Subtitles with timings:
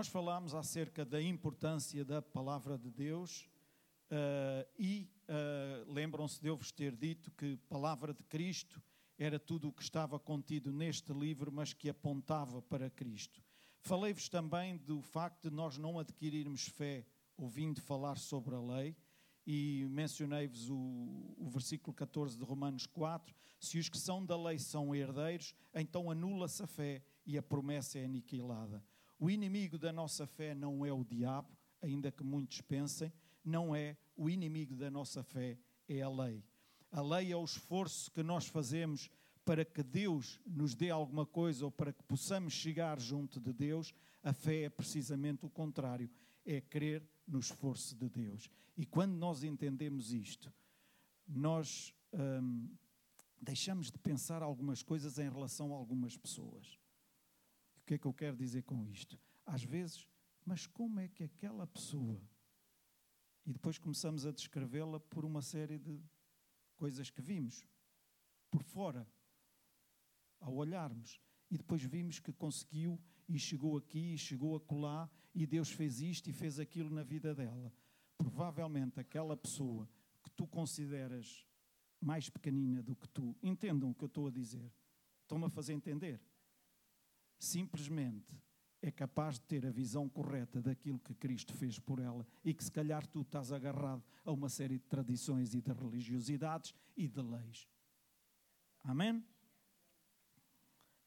[0.00, 3.46] Nós falámos acerca da importância da palavra de Deus
[4.10, 8.82] uh, e uh, lembram-se de eu vos ter dito que palavra de Cristo
[9.18, 13.44] era tudo o que estava contido neste livro, mas que apontava para Cristo.
[13.82, 17.04] Falei-vos também do facto de nós não adquirirmos fé
[17.36, 18.96] ouvindo falar sobre a lei,
[19.46, 24.58] e mencionei-vos o, o, versículo 14 de Romanos 4: se os que são da lei
[24.58, 28.82] são herdeiros, então anula-se a fé e a promessa é aniquilada.
[29.20, 33.12] O inimigo da nossa fé não é o diabo, ainda que muitos pensem,
[33.44, 36.42] não é o inimigo da nossa fé, é a lei.
[36.90, 39.10] A lei é o esforço que nós fazemos
[39.44, 43.92] para que Deus nos dê alguma coisa ou para que possamos chegar junto de Deus.
[44.22, 46.10] A fé é precisamente o contrário,
[46.46, 48.48] é crer no esforço de Deus.
[48.74, 50.50] E quando nós entendemos isto,
[51.28, 52.70] nós hum,
[53.38, 56.79] deixamos de pensar algumas coisas em relação a algumas pessoas.
[57.90, 59.18] Que é que eu quero dizer com isto?
[59.44, 60.06] Às vezes,
[60.46, 62.22] mas como é que aquela pessoa.
[63.44, 66.00] E depois começamos a descrevê-la por uma série de
[66.76, 67.66] coisas que vimos,
[68.48, 69.04] por fora,
[70.38, 71.20] ao olharmos.
[71.50, 72.96] E depois vimos que conseguiu
[73.28, 77.02] e chegou aqui e chegou a colar e Deus fez isto e fez aquilo na
[77.02, 77.74] vida dela.
[78.16, 79.90] Provavelmente aquela pessoa
[80.22, 81.44] que tu consideras
[82.00, 84.72] mais pequenina do que tu, entendam o que eu estou a dizer,
[85.24, 86.29] estão-me a fazer entender.
[87.40, 88.38] Simplesmente
[88.82, 92.62] é capaz de ter a visão correta daquilo que Cristo fez por ela e que
[92.62, 97.22] se calhar tu estás agarrado a uma série de tradições e de religiosidades e de
[97.22, 97.66] leis.
[98.84, 99.24] Amém?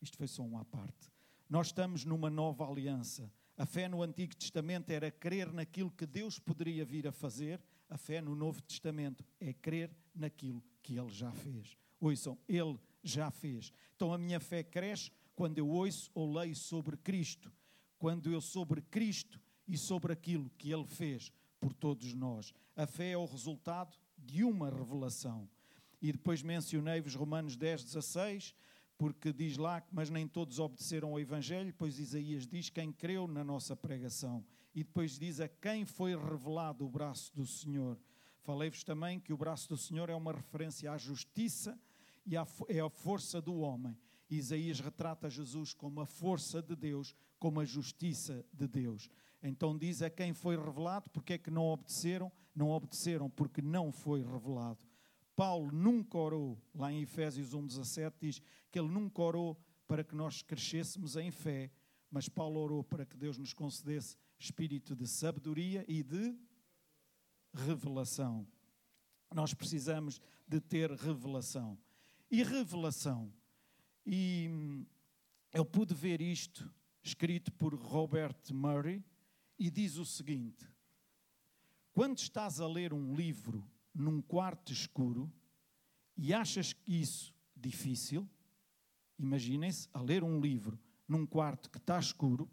[0.02, 1.12] Isto foi só uma à parte.
[1.48, 3.32] Nós estamos numa nova aliança.
[3.56, 7.62] A fé no Antigo Testamento era crer naquilo que Deus poderia vir a fazer.
[7.88, 11.78] A fé no Novo Testamento é crer naquilo que Ele já fez.
[12.00, 13.72] Ouçam, Ele já fez.
[13.96, 17.52] Então a minha fé cresce quando eu ouço ou leio sobre Cristo
[18.04, 22.54] quando eu sobre Cristo e sobre aquilo que Ele fez por todos nós.
[22.76, 25.48] A fé é o resultado de uma revelação.
[26.02, 28.54] E depois mencionei-vos Romanos 10, 16,
[28.98, 33.42] porque diz lá, mas nem todos obedeceram ao Evangelho, pois Isaías diz quem creu na
[33.42, 34.44] nossa pregação.
[34.76, 37.98] E depois diz a quem foi revelado o braço do Senhor.
[38.42, 41.80] Falei-vos também que o braço do Senhor é uma referência à justiça
[42.26, 43.98] e é a força do homem.
[44.38, 49.10] Isaías retrata Jesus como a força de Deus, como a justiça de Deus.
[49.42, 52.32] Então diz a quem foi revelado, porque é que não obedeceram?
[52.56, 54.86] Não obedeceram porque não foi revelado.
[55.36, 58.42] Paulo nunca orou, lá em Efésios 1,17 diz
[58.72, 61.72] que ele nunca orou para que nós crescêssemos em fé,
[62.10, 66.38] mas Paulo orou para que Deus nos concedesse espírito de sabedoria e de
[67.54, 68.48] revelação.
[69.34, 71.78] Nós precisamos de ter revelação.
[72.30, 73.34] E revelação
[74.06, 74.86] e hum,
[75.54, 76.72] eu pude ver isto
[77.02, 79.04] escrito por Robert Murray
[79.58, 80.68] e diz o seguinte:
[81.94, 85.32] Quando estás a ler um livro num quarto escuro
[86.18, 88.28] e achas isso difícil,
[89.18, 92.50] imaginem-se a ler um livro num quarto que está escuro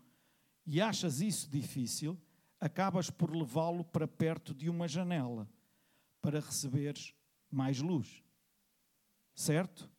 [0.67, 2.21] e achas isso difícil,
[2.61, 5.49] acabas por levá-lo para perto de uma janela
[6.21, 7.15] para receberes
[7.51, 8.23] mais luz.
[9.35, 9.90] Certo?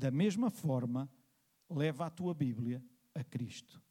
[0.00, 1.10] Da mesma forma,
[1.68, 2.82] leva a tua Bíblia
[3.14, 3.82] a Cristo.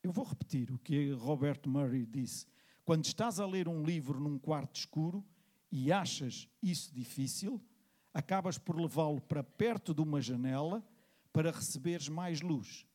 [0.00, 2.46] Eu vou repetir o que Robert Murray disse.
[2.84, 5.26] Quando estás a ler um livro num quarto escuro
[5.72, 7.60] e achas isso difícil,
[8.14, 10.86] acabas por levá-lo para perto de uma janela
[11.32, 12.86] para receberes mais luz.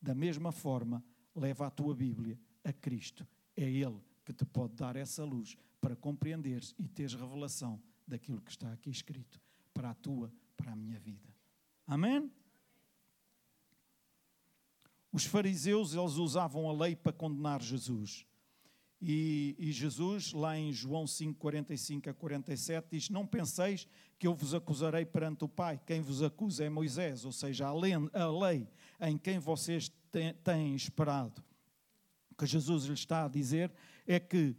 [0.00, 1.04] Da mesma forma,
[1.36, 3.28] leva a tua Bíblia a Cristo.
[3.54, 8.50] É Ele que te pode dar essa luz para compreenderes e teres revelação daquilo que
[8.50, 9.38] está aqui escrito
[9.74, 11.28] para a tua para a minha vida.
[11.86, 12.30] Amém?
[15.12, 18.26] Os fariseus, eles usavam a lei para condenar Jesus.
[19.00, 23.86] E, e, Jesus, lá em João 5, 45 a 47, diz: Não penseis
[24.18, 25.78] que eu vos acusarei perante o Pai.
[25.86, 28.66] Quem vos acusa é Moisés, ou seja, a lei, a lei
[29.00, 29.92] em quem vocês
[30.42, 31.44] têm, esperado.
[32.30, 33.70] O que Jesus lhe está a dizer
[34.06, 34.56] é que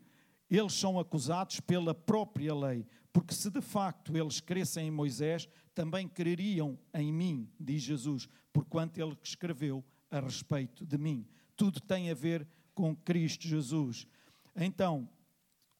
[0.49, 6.07] eles são acusados pela própria lei, porque se de facto eles crescem em Moisés, também
[6.07, 11.27] creriam em mim, diz Jesus, porquanto ele escreveu a respeito de mim.
[11.55, 14.07] Tudo tem a ver com Cristo Jesus.
[14.55, 15.07] Então,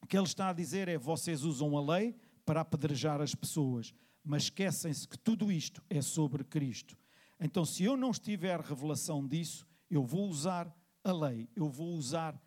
[0.01, 2.13] o que ele está a dizer é: vocês usam a lei
[2.45, 3.93] para apedrejar as pessoas,
[4.23, 6.97] mas esquecem-se que tudo isto é sobre Cristo.
[7.39, 12.39] Então, se eu não estiver revelação disso, eu vou usar a lei, eu vou usar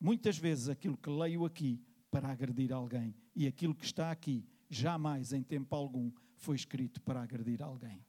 [0.00, 1.80] muitas vezes aquilo que leio aqui
[2.10, 7.22] para agredir alguém e aquilo que está aqui jamais em tempo algum foi escrito para
[7.22, 8.04] agredir alguém.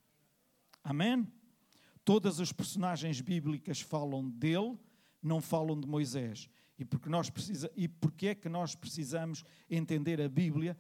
[0.84, 1.28] Amém?
[2.04, 4.80] Todas as personagens bíblicas falam dele,
[5.22, 6.50] não falam de Moisés.
[6.80, 10.76] E porque, nós precisa, e porque é que nós precisamos entender a Bíblia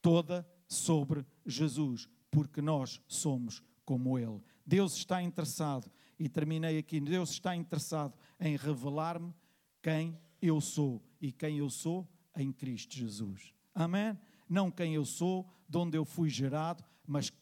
[0.00, 2.08] toda sobre Jesus?
[2.30, 4.40] Porque nós somos como Ele.
[4.64, 9.34] Deus está interessado, e terminei aqui, Deus está interessado em revelar-me
[9.82, 11.02] quem eu sou.
[11.20, 13.52] E quem eu sou em Cristo Jesus.
[13.74, 14.16] Amém?
[14.48, 17.32] Não quem eu sou, de onde eu fui gerado, mas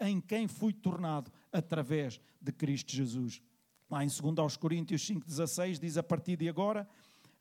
[0.00, 3.42] em quem fui tornado através de Cristo Jesus.
[3.90, 6.88] Lá em 2 Coríntios 5,16 diz: A partir de agora,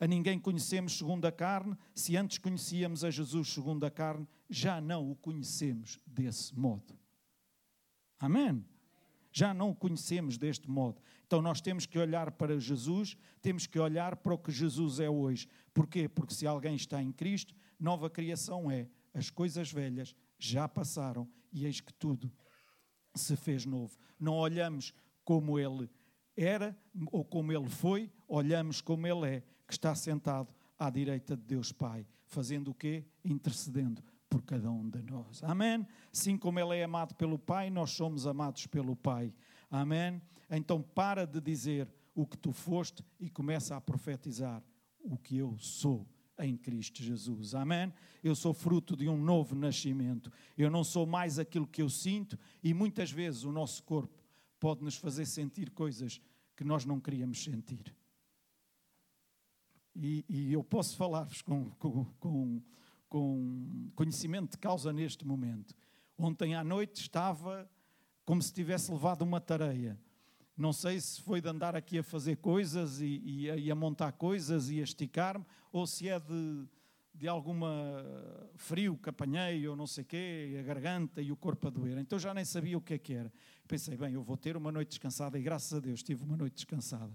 [0.02, 4.82] a ninguém conhecemos segundo a carne, se antes conhecíamos a Jesus segundo a carne, já
[4.82, 6.94] não o conhecemos desse modo.
[8.20, 8.66] Amém?
[9.32, 11.02] Já não o conhecemos deste modo.
[11.26, 15.10] Então nós temos que olhar para Jesus, temos que olhar para o que Jesus é
[15.10, 15.48] hoje.
[15.74, 16.10] Porquê?
[16.10, 18.90] Porque se alguém está em Cristo, nova criação é.
[19.14, 22.32] As coisas velhas já passaram e eis que tudo
[23.16, 23.98] se fez novo.
[24.20, 24.94] Não olhamos
[25.24, 25.90] como ele
[26.36, 26.78] era
[27.12, 31.72] ou como ele foi, olhamos como ele é, que está sentado à direita de Deus
[31.72, 33.06] Pai, fazendo o quê?
[33.24, 35.44] Intercedendo por cada um de nós.
[35.44, 35.86] Amém?
[36.12, 39.34] Assim como ele é amado pelo Pai, nós somos amados pelo Pai.
[39.70, 40.22] Amém?
[40.50, 44.64] Então para de dizer o que tu foste e começa a profetizar
[45.00, 46.08] o que eu sou
[46.46, 47.54] em Cristo Jesus.
[47.56, 47.94] Amém?
[48.24, 50.32] Eu sou fruto de um novo nascimento.
[50.58, 54.24] Eu não sou mais aquilo que eu sinto e muitas vezes o nosso corpo
[54.60, 56.22] pode nos fazer sentir coisas
[56.56, 57.96] que nós não queríamos sentir.
[59.96, 62.62] E, e eu posso falar-vos com, com, com,
[63.10, 65.76] com conhecimento de causa neste momento.
[66.18, 67.70] Ontem à noite estava
[68.24, 70.00] como se tivesse levado uma tareia.
[70.62, 73.74] Não sei se foi de andar aqui a fazer coisas e, e, a, e a,
[73.74, 76.68] montar coisas e a esticar-me, ou se é de,
[77.16, 77.60] de alguma
[78.58, 81.98] frio que apanhei ou não sei o quê, a garganta e o corpo a doer.
[81.98, 83.34] Então já nem sabia o que é que era.
[83.68, 86.54] Pensei, bem, eu vou ter uma noite descansada e graças a Deus tive uma noite
[86.54, 87.12] descansada.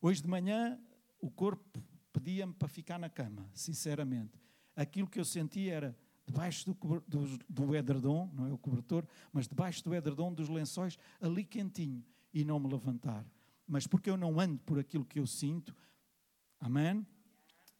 [0.00, 0.80] Hoje de manhã
[1.20, 4.40] o corpo pedia-me para ficar na cama, sinceramente.
[4.74, 5.96] Aquilo que eu sentia era
[6.26, 10.96] debaixo do, do, do edredom, não é o cobertor, mas debaixo do edredom dos lençóis,
[11.20, 12.02] ali quentinho,
[12.32, 13.26] e não me levantar.
[13.66, 15.74] Mas porque eu não ando por aquilo que eu sinto,
[16.60, 17.06] amém?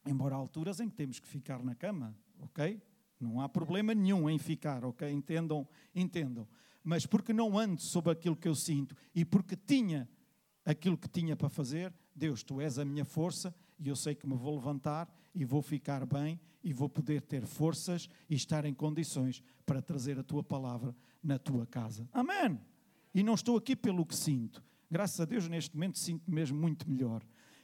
[0.05, 2.81] Embora há alturas em que temos que ficar na cama, ok?
[3.19, 5.09] Não há problema nenhum em ficar, ok?
[5.11, 6.47] Entendam, entendam.
[6.83, 10.07] Mas porque não ando sob aquilo que eu sinto e porque tinha
[10.63, 14.27] aquilo que tinha para fazer, Deus, tu és a minha força e eu sei que
[14.27, 18.73] me vou levantar e vou ficar bem e vou poder ter forças e estar em
[18.73, 22.07] condições para trazer a tua palavra na tua casa.
[22.11, 22.59] Amém.
[23.13, 24.63] E não estou aqui pelo que sinto.
[24.89, 27.21] Graças a Deus, neste momento, sinto mesmo muito melhor.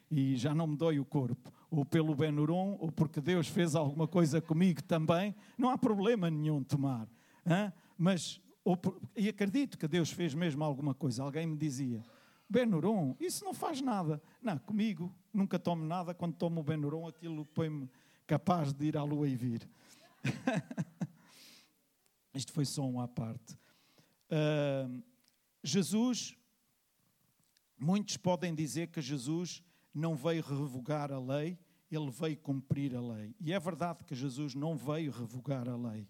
[0.09, 1.51] E já não me dói o corpo.
[1.69, 5.35] Ou pelo Benuron, ou porque Deus fez alguma coisa comigo também.
[5.57, 7.07] Não há problema nenhum tomar.
[7.97, 8.39] Mas,
[8.81, 11.23] por, e acredito que Deus fez mesmo alguma coisa.
[11.23, 12.03] Alguém me dizia,
[12.49, 14.21] Benuron, isso não faz nada.
[14.41, 16.13] Não, comigo nunca tomo nada.
[16.13, 17.89] Quando tomo o Benuron, aquilo põe-me
[18.27, 19.67] capaz de ir à lua e vir.
[22.33, 23.57] Isto foi só um à parte.
[24.29, 25.01] Uh,
[25.65, 26.37] Jesus,
[27.77, 31.57] muitos podem dizer que Jesus não veio revogar a lei,
[31.89, 33.35] ele veio cumprir a lei.
[33.39, 36.07] E é verdade que Jesus não veio revogar a lei.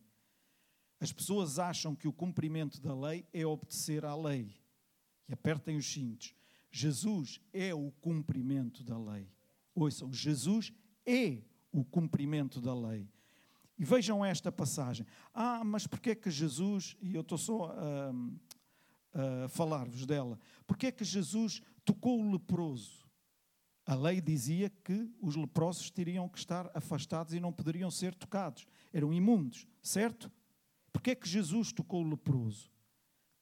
[1.00, 4.54] As pessoas acham que o cumprimento da lei é obedecer à lei.
[5.28, 6.36] E apertem os cintos.
[6.69, 9.31] Jesus é o cumprimento da lei.
[9.74, 10.74] Ouçam, Jesus
[11.06, 13.09] é o cumprimento da lei.
[13.78, 15.06] E vejam esta passagem.
[15.33, 18.14] Ah, mas porquê que Jesus, e eu estou só a,
[19.16, 23.06] a falar-vos dela, porquê é que Jesus tocou o leproso?
[23.86, 28.66] A lei dizia que os leprosos teriam que estar afastados e não poderiam ser tocados.
[28.92, 30.31] Eram imundos, certo?
[30.92, 32.72] Porquê é que Jesus tocou o leproso?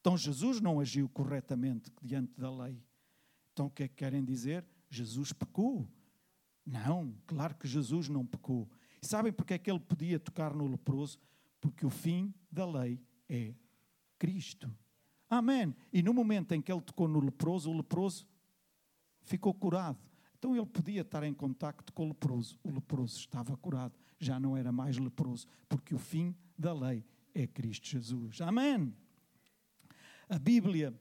[0.00, 2.78] Então Jesus não agiu corretamente diante da lei.
[3.52, 4.66] Então o que é que querem dizer?
[4.90, 5.88] Jesus pecou.
[6.66, 8.70] Não, claro que Jesus não pecou.
[9.02, 11.18] E sabem porque é que ele podia tocar no leproso?
[11.58, 13.54] Porque o fim da lei é
[14.18, 14.70] Cristo.
[15.38, 15.74] Amém.
[15.92, 18.26] E no momento em que ele tocou no leproso, o leproso
[19.22, 19.98] ficou curado.
[20.38, 22.58] Então ele podia estar em contacto com o leproso.
[22.62, 27.46] O leproso estava curado, já não era mais leproso, porque o fim da lei é
[27.46, 28.40] Cristo Jesus.
[28.40, 28.94] Amém.
[30.28, 30.94] A Bíblia.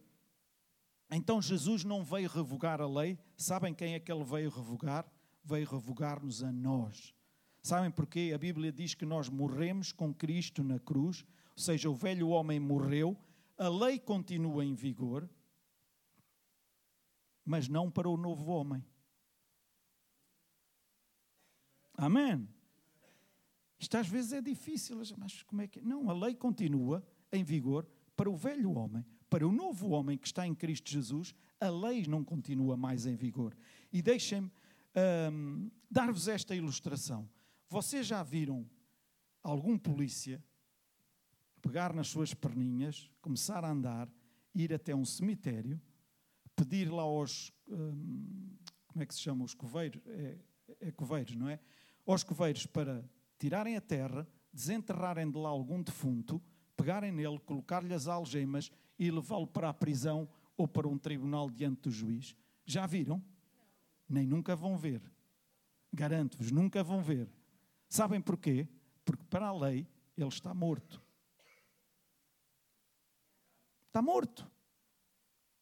[1.11, 3.19] Então Jesus não veio revogar a lei.
[3.35, 5.05] Sabem quem é que ele veio revogar?
[5.43, 7.13] veio revogar-nos a nós.
[7.61, 8.31] Sabem porquê?
[8.33, 11.25] A Bíblia diz que nós morremos com Cristo na cruz,
[11.55, 13.17] ou seja, o velho homem morreu,
[13.57, 15.29] a lei continua em vigor,
[17.45, 18.83] mas não para o novo homem.
[21.95, 22.47] Amém?
[23.79, 25.79] Isto às vezes é difícil, mas como é que.
[25.79, 25.81] É?
[25.81, 30.27] Não, a lei continua em vigor para o velho homem, para o novo homem que
[30.27, 33.55] está em Cristo Jesus, a lei não continua mais em vigor.
[33.91, 34.51] E deixem-me
[35.31, 37.29] hum, dar-vos esta ilustração.
[37.67, 38.69] Vocês já viram
[39.41, 40.43] algum polícia
[41.63, 44.09] pegar nas suas perninhas, começar a andar,
[44.53, 45.81] ir até um cemitério,
[46.55, 47.51] pedir lá aos.
[47.67, 48.51] Hum,
[48.85, 49.43] como é que se chama?
[49.45, 49.99] Os coveiros?
[50.05, 50.37] É,
[50.81, 51.59] é coveiros, não é?
[52.05, 53.03] Aos coveiros para
[53.39, 56.41] tirarem a terra, desenterrarem de lá algum defunto,
[56.75, 60.27] pegarem nele, colocar-lhe as algemas e levá-lo para a prisão
[60.57, 62.35] ou para um tribunal diante do juiz.
[62.65, 63.23] Já viram?
[64.07, 65.01] Nem nunca vão ver.
[65.91, 67.27] Garanto-vos, nunca vão ver.
[67.87, 68.67] Sabem porquê?
[69.05, 71.02] Porque para a lei ele está morto.
[73.93, 74.51] Está morto.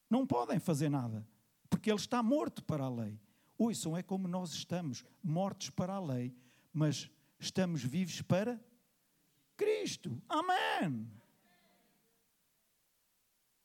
[0.10, 1.28] Não podem fazer nada,
[1.70, 3.20] porque ele está morto para a lei.
[3.58, 6.34] Ouçam, é como nós estamos, mortos para a lei,
[6.72, 8.58] mas estamos vivos para
[9.58, 10.24] Cristo.
[10.30, 11.12] Amém.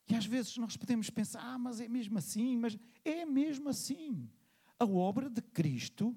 [0.09, 4.29] E às vezes nós podemos pensar, ah, mas é mesmo assim, mas é mesmo assim.
[4.81, 6.13] A obra de Cristo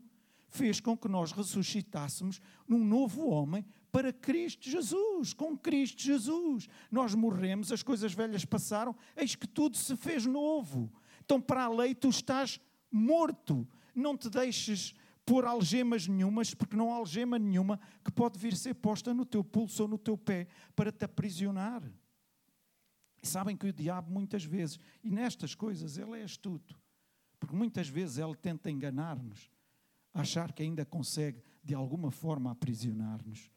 [0.48, 6.68] fez com que nós ressuscitássemos num novo homem para Cristo Jesus, com Cristo Jesus.
[6.92, 10.92] Nós morremos, as coisas velhas passaram, eis que tudo se fez novo.
[11.24, 12.60] Então, para a lei, tu estás
[12.92, 13.68] morto.
[13.94, 18.74] Não te deixes pôr algemas nenhumas, porque não há algema nenhuma que pode vir ser
[18.74, 21.84] posta no teu pulso ou no teu pé para te aprisionar.
[23.22, 26.80] E sabem que o diabo, muitas vezes, e nestas coisas, ele é astuto,
[27.40, 29.52] porque muitas vezes ele tenta enganar-nos,
[30.14, 33.52] achar que ainda consegue, de alguma forma, aprisionar-nos.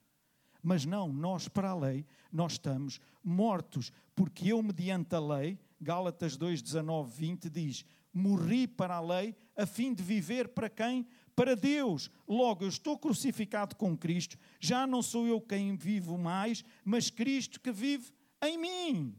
[0.62, 6.36] Mas não, nós para a lei, nós estamos mortos, porque eu, mediante a lei, Gálatas
[6.36, 11.06] 2, 19, 20 diz: Morri para a lei a fim de viver para quem?
[11.34, 12.10] Para Deus.
[12.28, 17.60] Logo, eu estou crucificado com Cristo, já não sou eu quem vivo mais, mas Cristo
[17.60, 19.16] que vive em mim.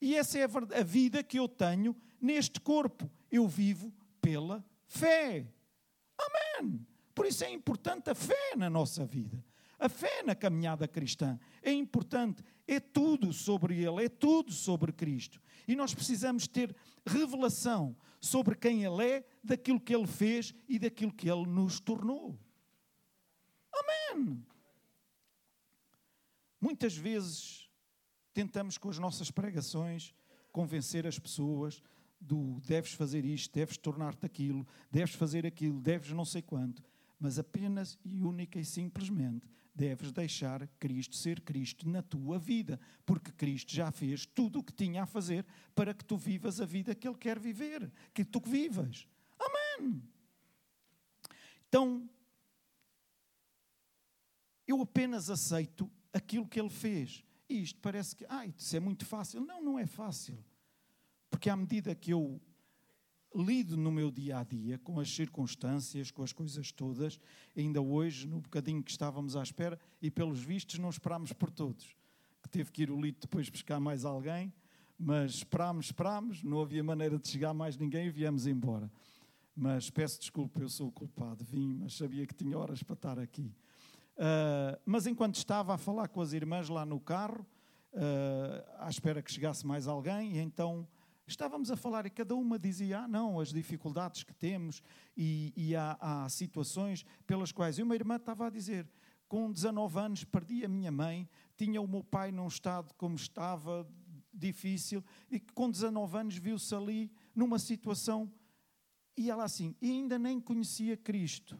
[0.00, 3.08] E essa é a vida que eu tenho neste corpo.
[3.30, 5.46] Eu vivo pela fé.
[6.18, 6.86] Amém.
[7.14, 9.42] Por isso é importante a fé na nossa vida.
[9.82, 15.42] A fé na caminhada cristã é importante, é tudo sobre Ele, é tudo sobre Cristo.
[15.66, 16.72] E nós precisamos ter
[17.04, 22.38] revelação sobre quem Ele é, daquilo que Ele fez e daquilo que Ele nos tornou.
[23.72, 24.46] Amém.
[26.60, 27.68] Muitas vezes
[28.32, 30.14] tentamos com as nossas pregações
[30.52, 31.82] convencer as pessoas
[32.20, 36.84] do deves fazer isto, deves tornar-te aquilo, deves fazer aquilo, deves não sei quanto,
[37.18, 43.32] mas apenas e única e simplesmente deves deixar Cristo ser Cristo na tua vida, porque
[43.32, 46.94] Cristo já fez tudo o que tinha a fazer para que tu vivas a vida
[46.94, 49.06] que Ele quer viver, que tu vivas.
[49.38, 50.02] Amém.
[51.68, 52.08] Então,
[54.66, 57.24] eu apenas aceito aquilo que Ele fez.
[57.48, 59.40] E isto parece que, ah, isso é muito fácil.
[59.40, 60.42] Não, não é fácil.
[61.30, 62.40] Porque à medida que eu
[63.34, 67.18] lido no meu dia a dia, com as circunstâncias, com as coisas todas.
[67.56, 71.96] Ainda hoje, no bocadinho que estávamos à espera, e pelos vistos não esperámos por todos.
[72.42, 74.52] Que teve que ir o Lito depois buscar mais alguém,
[74.98, 78.90] mas esperámos, esperámos, não havia maneira de chegar mais ninguém e viemos embora.
[79.54, 83.18] Mas peço desculpa, eu sou o culpado, vim, mas sabia que tinha horas para estar
[83.18, 83.52] aqui.
[84.16, 87.46] Uh, mas enquanto estava a falar com as irmãs lá no carro,
[87.92, 90.86] uh, à espera que chegasse mais alguém, e então
[91.32, 94.82] Estávamos a falar e cada uma dizia: Ah, não, as dificuldades que temos
[95.16, 97.78] e, e há, há, situações pelas quais.
[97.78, 98.86] E uma irmã estava a dizer:
[99.26, 103.88] Com 19 anos perdi a minha mãe, tinha o meu pai num estado como estava,
[104.30, 108.30] difícil, e que com 19 anos viu-se ali numa situação.
[109.16, 111.58] E ela assim, e ainda nem conhecia Cristo.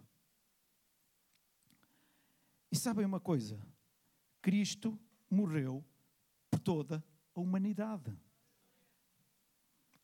[2.71, 3.59] E sabem uma coisa?
[4.43, 4.99] Cristo
[5.31, 5.83] morreu
[6.51, 7.03] por toda
[7.35, 8.15] a humanidade.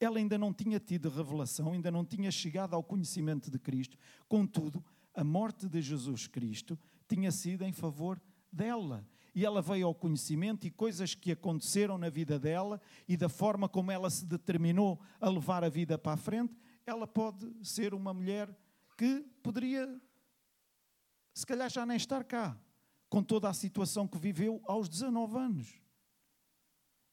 [0.00, 3.96] Ela ainda não tinha tido revelação, ainda não tinha chegado ao conhecimento de Cristo.
[4.28, 6.78] Contudo, a morte de Jesus Cristo
[7.08, 8.20] tinha sido em favor
[8.52, 9.06] dela.
[9.34, 13.68] E ela veio ao conhecimento e coisas que aconteceram na vida dela e da forma
[13.68, 18.14] como ela se determinou a levar a vida para a frente, ela pode ser uma
[18.14, 18.56] mulher
[18.96, 20.00] que poderia,
[21.34, 22.58] se calhar, já nem estar cá,
[23.08, 25.80] com toda a situação que viveu aos 19 anos.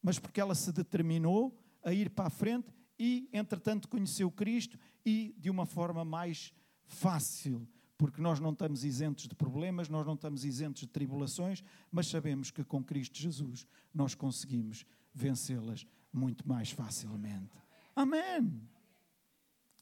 [0.01, 2.67] Mas porque ela se determinou a ir para a frente
[2.99, 6.51] e, entretanto, conheceu Cristo e de uma forma mais
[6.85, 12.07] fácil, porque nós não estamos isentos de problemas, nós não estamos isentos de tribulações, mas
[12.07, 17.55] sabemos que com Cristo Jesus nós conseguimos vencê-las muito mais facilmente.
[17.95, 18.61] Amém!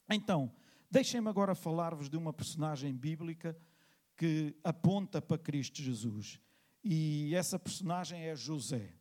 [0.09, 0.51] Então,
[0.91, 3.57] deixem-me agora falar-vos de uma personagem bíblica
[4.15, 6.39] que aponta para Cristo Jesus.
[6.83, 8.93] E essa personagem é José.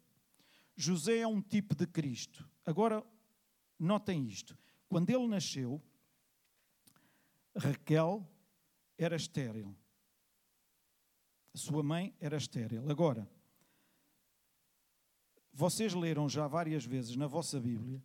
[0.77, 2.49] José é um tipo de Cristo.
[2.65, 3.05] Agora,
[3.79, 4.57] notem isto.
[4.89, 5.83] Quando ele nasceu,
[7.57, 8.27] Raquel
[8.97, 9.77] era estéril.
[11.55, 12.91] A sua mãe era estéril.
[12.91, 13.29] Agora,
[15.53, 18.03] vocês leram já várias vezes na vossa Bíblia,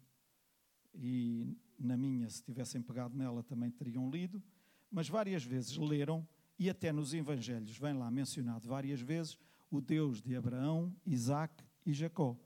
[0.93, 4.43] e na minha, se tivessem pegado nela, também teriam lido,
[4.91, 6.27] mas várias vezes leram,
[6.59, 9.38] e até nos Evangelhos vem lá mencionado várias vezes,
[9.69, 12.38] o Deus de Abraão, Isaac e Jacó.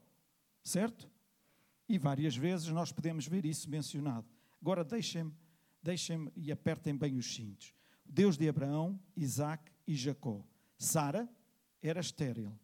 [0.62, 1.10] Certo?
[1.88, 4.26] E várias vezes nós podemos ver isso mencionado.
[4.60, 5.34] Agora deixem-me
[5.82, 7.74] deixem e apertem bem os cintos.
[8.04, 10.46] Deus de Abraão, Isaac e Jacó.
[10.78, 11.28] Sara
[11.82, 12.56] era estéril.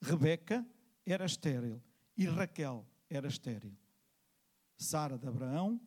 [0.00, 0.66] Rebeca
[1.04, 1.82] era estéril.
[2.16, 3.76] E Raquel era estéril.
[4.78, 5.80] Sara de Abraão,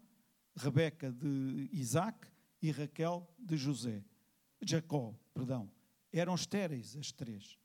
[0.56, 2.27] Rebeca de Isaac
[2.62, 4.03] e Raquel de José.
[4.62, 5.72] Jacó, perdão.
[6.12, 7.58] Eram estéreis as três.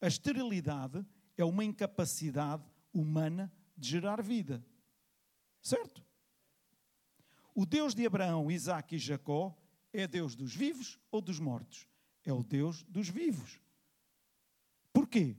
[0.00, 1.04] A esterilidade
[1.36, 2.64] é uma incapacidade
[3.00, 4.64] humana de gerar vida.
[5.62, 6.04] Certo?
[7.54, 9.56] O Deus de Abraão, Isaac e Jacó
[9.92, 11.88] é Deus dos vivos ou dos mortos?
[12.24, 13.60] É o Deus dos vivos.
[14.92, 15.36] Porquê?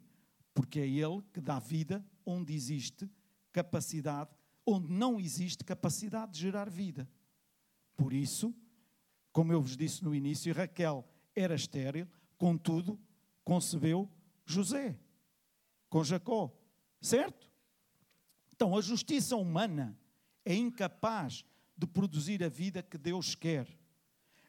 [0.53, 3.09] Porque é Ele que dá vida onde existe
[3.51, 4.31] capacidade,
[4.65, 7.09] onde não existe capacidade de gerar vida.
[7.95, 8.53] Por isso,
[9.31, 12.99] como eu vos disse no início, Raquel era estéril, contudo,
[13.43, 14.09] concebeu
[14.45, 14.99] José
[15.89, 16.55] com Jacó.
[17.01, 17.48] Certo?
[18.59, 19.97] Então, a justiça humana
[20.43, 21.45] é incapaz
[21.77, 23.65] de produzir a vida que Deus quer.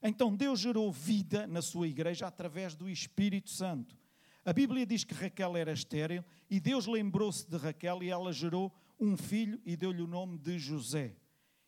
[0.02, 3.96] Então, Deus gerou vida na sua igreja através do Espírito Santo.
[4.44, 8.74] A Bíblia diz que Raquel era estéril e Deus lembrou-se de Raquel e ela gerou
[8.98, 11.16] um filho e deu-lhe o nome de José.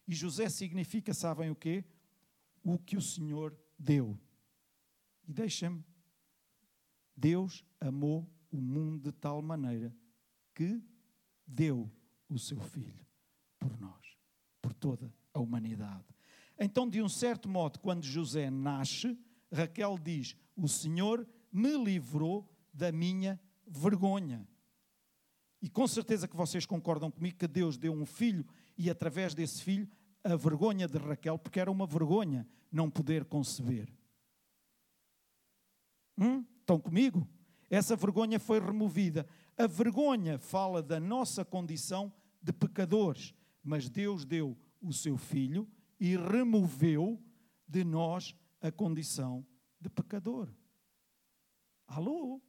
[0.08, 1.84] E José significa, sabem o quê?
[2.64, 4.18] O que o Senhor deu.
[5.28, 5.84] E deixem-me.
[7.16, 9.94] Deus amou o mundo de tal maneira
[10.52, 10.82] que
[11.46, 11.88] deu
[12.34, 13.06] o seu filho
[13.58, 14.16] por nós,
[14.60, 16.04] por toda a humanidade.
[16.58, 19.18] Então, de um certo modo, quando José nasce,
[19.52, 24.46] Raquel diz: O Senhor me livrou da minha vergonha.
[25.60, 28.44] E com certeza que vocês concordam comigo que Deus deu um filho
[28.76, 29.88] e através desse filho
[30.24, 33.92] a vergonha de Raquel, porque era uma vergonha não poder conceber.
[36.18, 36.44] Hum?
[36.60, 37.28] Estão comigo?
[37.68, 39.26] Essa vergonha foi removida.
[39.56, 46.16] A vergonha fala da nossa condição de pecadores, mas Deus deu o seu filho e
[46.16, 47.22] removeu
[47.68, 49.46] de nós a condição
[49.80, 50.48] de pecador.
[51.86, 52.40] Alô?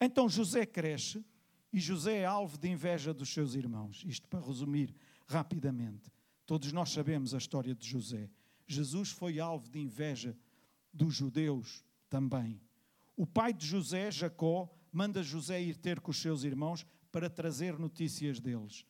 [0.00, 1.24] Então José cresce
[1.72, 4.02] e José é alvo de inveja dos seus irmãos.
[4.06, 4.94] Isto para resumir
[5.26, 6.10] rapidamente.
[6.46, 8.30] Todos nós sabemos a história de José.
[8.66, 10.36] Jesus foi alvo de inveja
[10.92, 12.60] dos judeus também.
[13.16, 17.78] O pai de José, Jacó, manda José ir ter com os seus irmãos para trazer
[17.78, 18.84] notícias deles.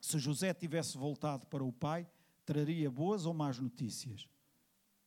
[0.00, 2.08] Se José tivesse voltado para o pai,
[2.44, 4.28] traria boas ou más notícias?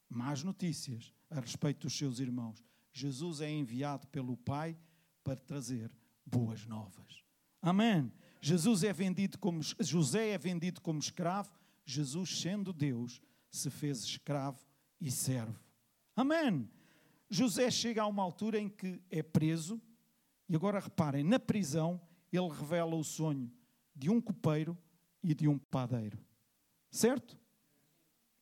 [0.10, 2.62] Más notícias a respeito dos seus irmãos.
[2.92, 4.78] Jesus é enviado pelo pai
[5.24, 5.90] para trazer
[6.26, 7.24] boas novas.
[7.62, 8.12] Amém.
[8.42, 14.60] Jesus é vendido como José é vendido como escravo, Jesus sendo Deus se fez escravo
[15.00, 15.64] e servo.
[16.14, 16.70] Amém.
[17.30, 19.82] José chega a uma altura em que é preso,
[20.48, 22.00] e agora reparem, na prisão
[22.32, 23.52] ele revela o sonho
[23.96, 24.78] de um copeiro
[25.24, 26.20] e de um padeiro.
[26.92, 27.38] Certo?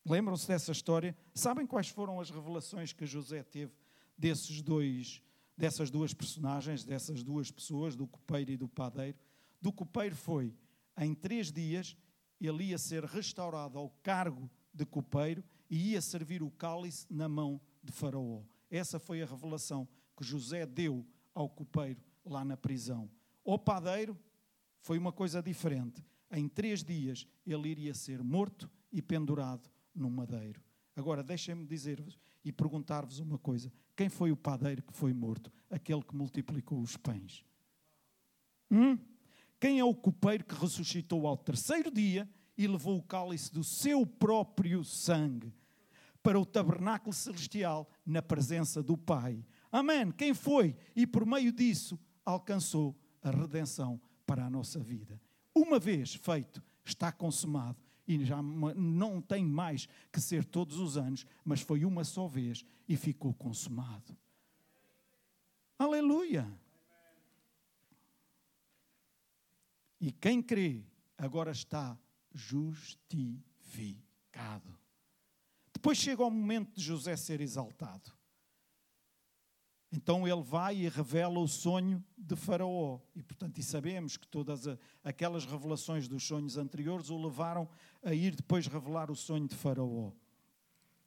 [0.04, 1.16] Lembram-se dessa história?
[1.34, 3.72] Sabem quais foram as revelações que José teve
[4.18, 5.22] desses dois,
[5.56, 9.16] dessas duas personagens, dessas duas pessoas, do copeiro e do padeiro?
[9.62, 10.54] Do copeiro foi,
[10.98, 11.96] em três dias,
[12.40, 17.60] ele ia ser restaurado ao cargo de copeiro e ia servir o cálice na mão
[17.82, 18.42] de Faraó.
[18.70, 23.10] Essa foi a revelação que José deu ao copeiro lá na prisão.
[23.44, 24.18] O padeiro
[24.80, 26.04] foi uma coisa diferente.
[26.30, 30.62] Em três dias ele iria ser morto e pendurado num madeiro.
[30.96, 35.52] Agora deixem-me dizer-vos e perguntar-vos uma coisa: quem foi o padeiro que foi morto?
[35.68, 37.44] Aquele que multiplicou os pães.
[38.70, 38.98] Hum?
[39.58, 44.06] Quem é o copeiro que ressuscitou ao terceiro dia e levou o cálice do seu
[44.06, 45.52] próprio sangue?
[46.24, 49.44] para o tabernáculo celestial na presença do Pai.
[49.74, 50.12] Amém.
[50.12, 55.20] Quem foi e por meio disso alcançou a redenção para a nossa vida.
[55.52, 61.26] Uma vez feito, está consumado e já não tem mais que ser todos os anos,
[61.44, 64.16] mas foi uma só vez e ficou consumado.
[65.76, 66.48] Aleluia!
[70.00, 70.84] E quem crê
[71.18, 71.98] agora está
[72.32, 73.42] justificado.
[75.72, 78.12] Depois chega o momento de José ser exaltado.
[79.96, 82.98] Então ele vai e revela o sonho de Faraó.
[83.14, 84.66] E, portanto, e sabemos que todas
[85.04, 87.68] aquelas revelações dos sonhos anteriores o levaram
[88.02, 90.10] a ir depois revelar o sonho de Faraó.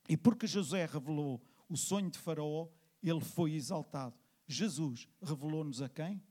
[0.08, 2.69] E porque José revelou o sonho de Faraó,
[3.04, 4.15] ele foi exaltado.
[4.47, 6.23] Jesus revelou-nos a quem?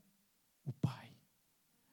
[0.65, 1.15] O Pai.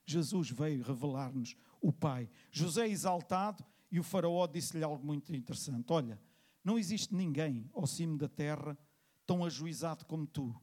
[0.07, 2.27] Jesus veio revelar-nos o Pai.
[2.51, 6.19] José exaltado e o Faraó disse-lhe algo muito interessante: Olha,
[6.65, 8.79] não existe ninguém ao cimo da terra
[9.27, 10.55] tão ajuizado como tu.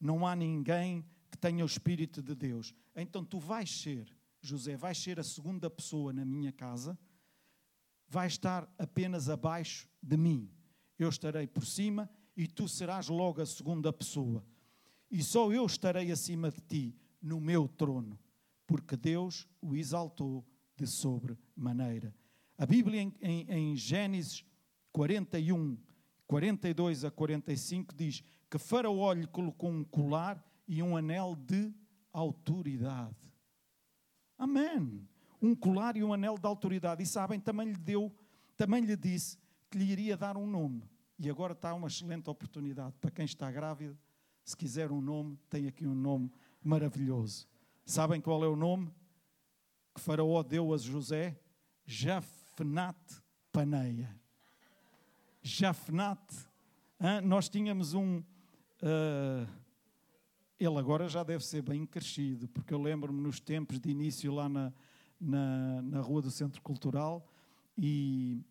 [0.00, 2.74] Não há ninguém que tenha o Espírito de Deus.
[2.94, 6.98] Então tu vais ser, José, vais ser a segunda pessoa na minha casa,
[8.08, 10.50] vais estar apenas abaixo de mim.
[10.98, 14.44] Eu estarei por cima e tu serás logo a segunda pessoa.
[15.10, 18.18] E só eu estarei acima de ti, no meu trono,
[18.66, 22.14] porque Deus o exaltou de sobremaneira.
[22.56, 24.44] A Bíblia em, em, em Gênesis
[24.92, 25.78] 41,
[26.30, 31.74] 42 a 45 diz que Faraó lhe colocou um colar e um anel de
[32.12, 33.34] autoridade.
[34.38, 35.08] Amém.
[35.42, 37.02] Um colar e um anel de autoridade.
[37.02, 38.14] E sabem, também lhe deu,
[38.56, 39.36] também lhe disse
[39.68, 40.88] que lhe iria dar um nome.
[41.18, 43.98] E agora está uma excelente oportunidade para quem está grávido.
[44.44, 46.30] Se quiser um nome, tem aqui um nome
[46.62, 47.48] maravilhoso.
[47.84, 48.88] Sabem qual é o nome
[49.92, 51.40] que Faraó deu a José?
[51.84, 54.19] Jafnat Paneia.
[55.42, 56.20] Jafnat.
[57.24, 58.18] Nós tínhamos um.
[58.82, 59.48] Uh,
[60.58, 64.48] ele agora já deve ser bem crescido, porque eu lembro-me nos tempos de início lá
[64.48, 64.72] na,
[65.18, 67.26] na, na Rua do Centro Cultural
[67.76, 68.44] e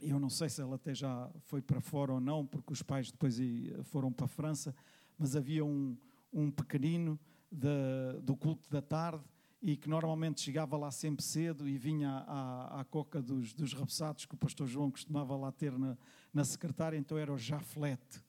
[0.00, 3.10] eu não sei se ele até já foi para fora ou não, porque os pais
[3.10, 3.38] depois
[3.84, 4.74] foram para a França,
[5.18, 5.94] mas havia um,
[6.32, 7.18] um pequenino
[7.52, 9.24] de, do culto da tarde
[9.66, 14.24] e que normalmente chegava lá sempre cedo e vinha à, à coca dos, dos repousados
[14.24, 15.98] que o pastor João costumava lá ter na,
[16.32, 18.22] na secretária, então era o Jaflete.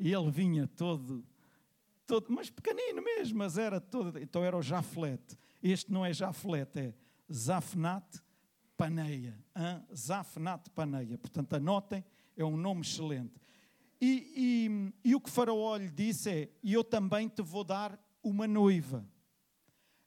[0.00, 1.24] E ele vinha todo,
[2.04, 5.38] todo, mas pequenino mesmo, mas era todo, então era o Jaflete.
[5.62, 6.94] Este não é Jaflete, é
[7.32, 8.20] Zafnat
[8.76, 9.38] Paneia.
[9.56, 9.80] Hein?
[9.96, 11.16] Zafnat Paneia.
[11.16, 12.04] Portanto, anotem,
[12.36, 13.40] é um nome excelente.
[14.00, 18.48] E, e, e o que Faraó lhe disse é: eu também te vou dar uma
[18.48, 19.08] noiva.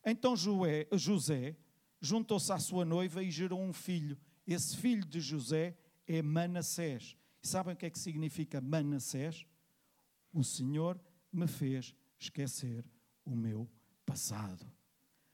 [0.10, 1.58] Então José
[2.00, 4.18] juntou-se à sua noiva e gerou um filho.
[4.48, 7.18] Esse filho de José é Manassés.
[7.44, 9.46] E sabem o que é que significa Manassés?
[10.32, 10.98] O Senhor
[11.30, 12.86] me fez esquecer
[13.26, 13.70] o meu
[14.06, 14.66] passado.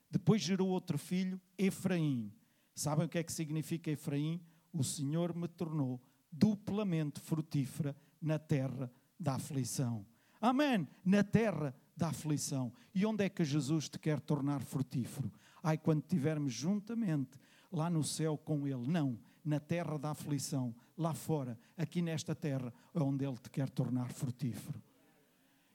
[0.09, 2.33] Depois gerou outro filho, Efraim.
[2.73, 4.41] Sabem o que é que significa Efraim?
[4.73, 10.03] O Senhor me tornou duplamente frutífera na terra da aflição.
[10.41, 10.88] Amém.
[11.05, 12.71] Na terra da aflição.
[12.93, 15.32] E onde é que Jesus te quer tornar frutífero?
[15.62, 17.38] Ai, quando estivermos juntamente
[17.71, 18.88] lá no céu com Ele.
[18.88, 23.69] Não, na terra da aflição, lá fora, aqui nesta terra, é onde Ele te quer
[23.69, 24.82] tornar frutífero.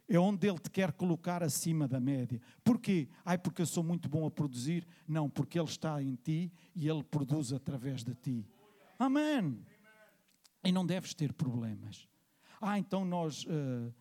[0.08, 2.40] É onde Ele te quer colocar acima da média.
[2.64, 3.08] Porquê?
[3.24, 4.86] Ai, porque eu sou muito bom a produzir?
[5.06, 8.46] Não, porque Ele está em ti e Ele produz através de ti.
[8.98, 9.60] Amém.
[10.64, 12.08] E não deves ter problemas.
[12.60, 13.94] Ah, então nós uh,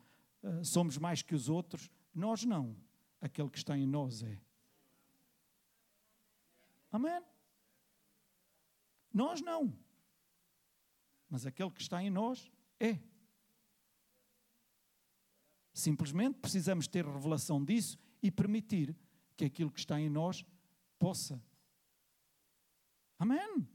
[0.43, 1.91] uh, somos mais que os outros.
[2.17, 2.75] Nós não.
[3.21, 4.41] Aquele que está em nós é.
[6.91, 7.21] Amém?
[9.13, 9.77] Nós não.
[11.29, 12.99] Mas aquele que está em nós é.
[15.71, 18.97] Simplesmente precisamos ter revelação disso e permitir
[19.35, 20.43] que aquilo que está em nós
[20.97, 21.39] possa.
[23.19, 23.67] Amém?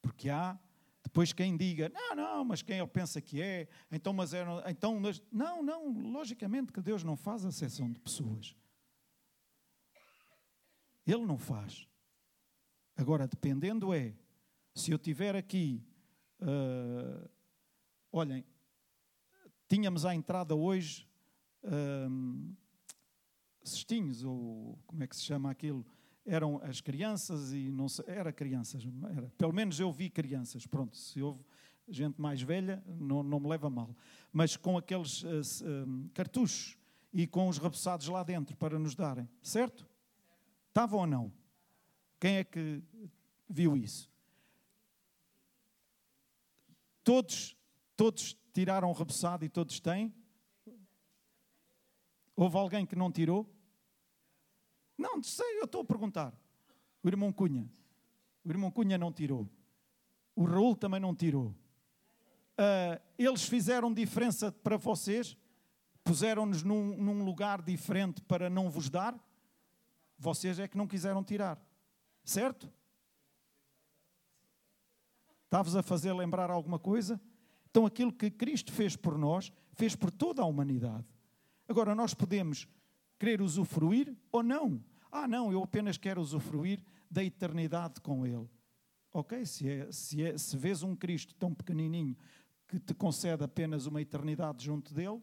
[0.00, 0.58] Porque há
[1.14, 5.00] depois quem diga, não, não, mas quem ele pensa que é, então, mas é, então,
[5.30, 8.56] não, não, logicamente que Deus não faz acessão de pessoas.
[11.06, 11.86] Ele não faz.
[12.96, 14.12] Agora, dependendo é,
[14.74, 15.86] se eu tiver aqui,
[16.40, 17.30] uh,
[18.10, 18.44] olhem,
[19.68, 21.08] tínhamos à entrada hoje
[21.62, 22.56] uh,
[23.62, 25.86] cestinhos, ou como é que se chama aquilo,
[26.26, 30.96] eram as crianças e não sei, era crianças, era, pelo menos eu vi crianças, pronto,
[30.96, 31.44] se houve
[31.88, 33.94] gente mais velha, não, não me leva mal,
[34.32, 35.28] mas com aqueles uh,
[36.14, 36.78] cartuchos
[37.12, 39.86] e com os repousados lá dentro para nos darem, certo?
[40.68, 41.32] Estavam ou não?
[42.18, 42.82] Quem é que
[43.48, 44.10] viu isso?
[47.04, 47.54] Todos,
[47.94, 50.12] todos tiraram o repousado e todos têm?
[52.34, 53.53] Houve alguém que não tirou?
[54.96, 56.32] Não, sei, eu estou a perguntar.
[57.02, 57.68] O irmão Cunha.
[58.44, 59.48] O irmão Cunha não tirou.
[60.34, 61.54] O Raul também não tirou.
[62.58, 65.36] Uh, eles fizeram diferença para vocês?
[66.02, 69.18] Puseram-nos num, num lugar diferente para não vos dar?
[70.18, 71.60] Vocês é que não quiseram tirar.
[72.24, 72.72] Certo?
[75.44, 77.20] Estavas a fazer lembrar alguma coisa?
[77.70, 81.04] Então, aquilo que Cristo fez por nós, fez por toda a humanidade.
[81.68, 82.68] Agora, nós podemos
[83.24, 84.84] querer usufruir ou não.
[85.10, 88.46] Ah, não, eu apenas quero usufruir da eternidade com Ele.
[89.14, 92.14] Ok, se, é, se, é, se vês um Cristo tão pequenininho
[92.68, 95.22] que te concede apenas uma eternidade junto dele,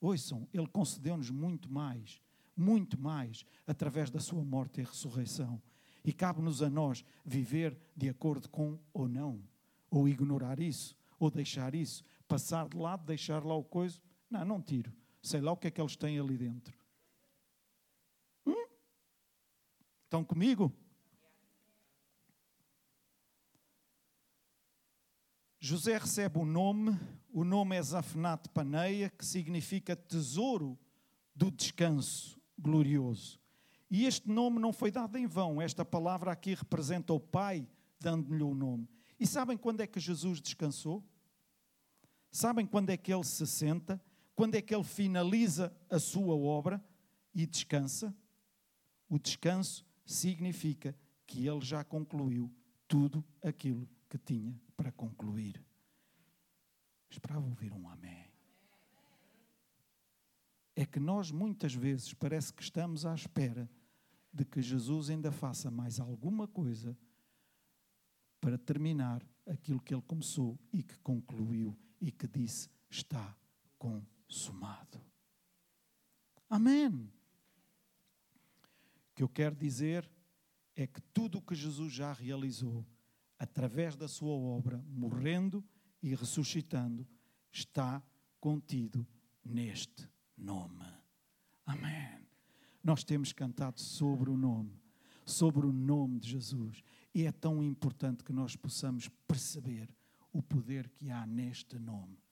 [0.00, 2.20] ouçam, Ele concedeu-nos muito mais,
[2.56, 5.62] muito mais, através da Sua morte e ressurreição.
[6.04, 9.40] E cabe-nos a nós viver de acordo com ou não,
[9.88, 14.00] ou ignorar isso, ou deixar isso, passar de lado, deixar lá o coisa.
[14.28, 14.92] Não, não tiro.
[15.24, 16.78] Sei lá o que é que eles têm ali dentro.
[18.46, 18.66] Hum?
[20.04, 20.70] Estão comigo?
[25.58, 26.94] José recebe o nome,
[27.32, 30.78] o nome é Zafnat Paneia, que significa tesouro
[31.34, 33.40] do descanso glorioso.
[33.90, 37.66] E este nome não foi dado em vão, esta palavra aqui representa o Pai
[37.98, 38.86] dando-lhe o nome.
[39.18, 41.02] E sabem quando é que Jesus descansou?
[42.30, 43.98] Sabem quando é que ele se senta?
[44.34, 46.82] Quando é que ele finaliza a sua obra
[47.34, 48.14] e descansa?
[49.08, 52.52] O descanso significa que ele já concluiu
[52.88, 55.64] tudo aquilo que tinha para concluir.
[57.08, 58.32] Esperava ouvir um amém.
[60.76, 63.70] É que nós muitas vezes parece que estamos à espera
[64.32, 66.98] de que Jesus ainda faça mais alguma coisa
[68.40, 73.36] para terminar aquilo que ele começou e que concluiu e que disse está
[74.34, 75.00] consumado.
[76.50, 76.88] Amém.
[76.88, 77.08] O
[79.14, 80.10] que eu quero dizer
[80.74, 82.84] é que tudo o que Jesus já realizou
[83.38, 85.64] através da sua obra, morrendo
[86.02, 87.06] e ressuscitando,
[87.52, 88.02] está
[88.40, 89.06] contido
[89.44, 90.84] neste nome.
[91.64, 92.26] Amém.
[92.82, 94.82] Nós temos cantado sobre o nome,
[95.24, 96.82] sobre o nome de Jesus.
[97.14, 99.88] E é tão importante que nós possamos perceber
[100.32, 102.23] o poder que há neste nome.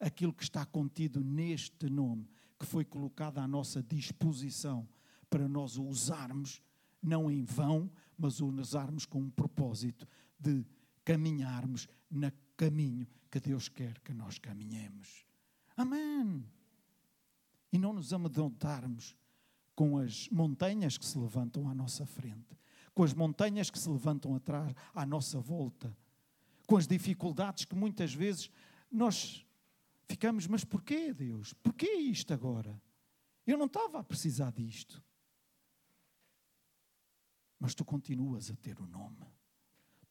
[0.00, 2.26] Aquilo que está contido neste nome,
[2.58, 4.88] que foi colocado à nossa disposição
[5.28, 6.62] para nós o usarmos,
[7.02, 10.06] não em vão, mas o usarmos com um propósito
[10.38, 10.64] de
[11.04, 15.24] caminharmos no caminho que Deus quer que nós caminhemos.
[15.76, 16.44] Amém.
[17.72, 19.16] E não nos amedrontarmos
[19.74, 22.58] com as montanhas que se levantam à nossa frente,
[22.92, 25.96] com as montanhas que se levantam atrás, à nossa volta,
[26.66, 28.50] com as dificuldades que muitas vezes
[28.90, 29.46] nós
[30.10, 31.52] ficamos, mas porquê, Deus?
[31.54, 32.80] Porquê isto agora?
[33.46, 35.02] Eu não estava a precisar disto.
[37.58, 39.26] Mas tu continuas a ter o nome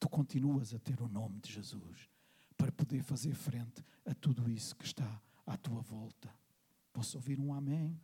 [0.00, 2.08] tu continuas a ter o nome de Jesus
[2.56, 6.34] para poder fazer frente a tudo isso que está à tua volta.
[6.90, 8.00] Posso ouvir um amém?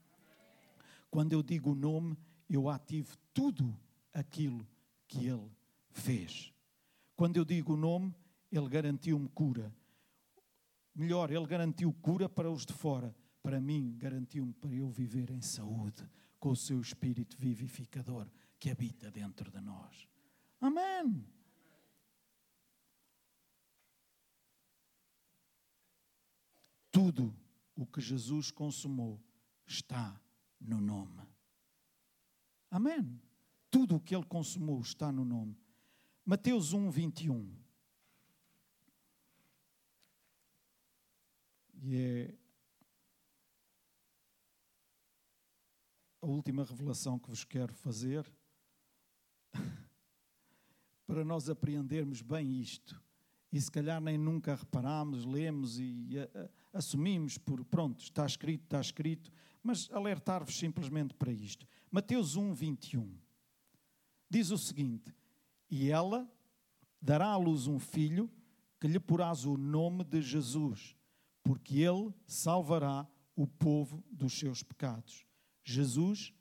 [1.11, 2.17] Quando eu digo o nome,
[2.49, 3.77] eu ativo tudo
[4.13, 4.67] aquilo
[5.09, 5.51] que ele
[5.91, 6.53] fez.
[7.17, 8.15] Quando eu digo o nome,
[8.53, 9.75] ele garantiu-me cura.
[10.97, 13.15] Melhor, ele garantiu cura para os de fora.
[13.43, 16.09] Para mim, garantiu-me para eu viver em saúde,
[16.41, 18.27] com o seu espírito vivificador
[18.59, 20.09] que habita dentro de nós.
[20.59, 21.23] Amém.
[26.91, 27.37] Tudo
[27.75, 29.23] o que Jesus consumou
[29.67, 30.19] está
[30.59, 31.23] no nome.
[32.71, 33.21] Amém.
[33.71, 35.59] Tudo o que ele consumou está no nome.
[36.25, 37.66] Mateus 1, 21.
[41.89, 42.35] E é
[46.21, 48.29] a última revelação que vos quero fazer
[51.07, 53.01] para nós apreendermos bem isto.
[53.53, 56.09] E se calhar nem nunca reparámos, lemos e
[56.73, 59.31] assumimos por pronto, está escrito, está escrito,
[59.63, 61.69] mas alertar-vos simplesmente para isto.
[61.89, 63.17] Mateus 1, 21
[64.29, 65.15] diz o seguinte:
[65.71, 66.29] E ela
[67.01, 68.29] dará à luz um filho
[68.81, 70.97] que lhe porás o nome de Jesus,
[71.47, 73.07] porque ele salvará
[73.37, 75.25] o povo dos seus pecados.
[75.63, 76.35] Jesus,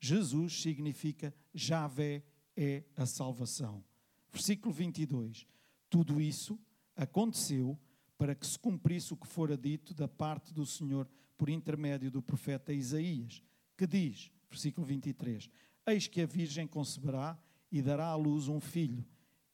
[0.00, 2.24] Jesus significa Javé
[2.56, 3.84] é a salvação.
[4.32, 5.46] Versículo 22.
[5.90, 6.58] Tudo isso
[6.96, 7.78] aconteceu
[8.16, 12.22] para que se cumprisse o que fora dito da parte do Senhor por intermédio do
[12.22, 13.42] profeta Isaías,
[13.76, 15.50] que diz, versículo 23:
[15.86, 17.38] Eis que a Virgem conceberá
[17.70, 19.04] e dará à luz um filho,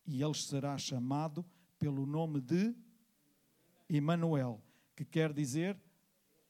[0.06, 1.44] e ele será chamado
[1.76, 2.72] pelo nome de
[3.88, 4.62] Emanuel,
[4.94, 5.80] que quer dizer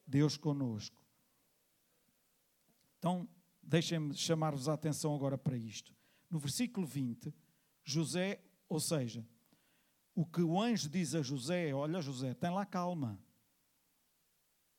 [0.06, 1.00] Deus conosco.
[2.98, 3.28] Então,
[3.62, 5.94] deixem-me chamar-vos a atenção agora para isto.
[6.30, 7.34] No versículo 20,
[7.84, 9.26] José, ou seja,
[10.14, 13.18] o que o anjo diz a José é: Olha, José, tem lá calma.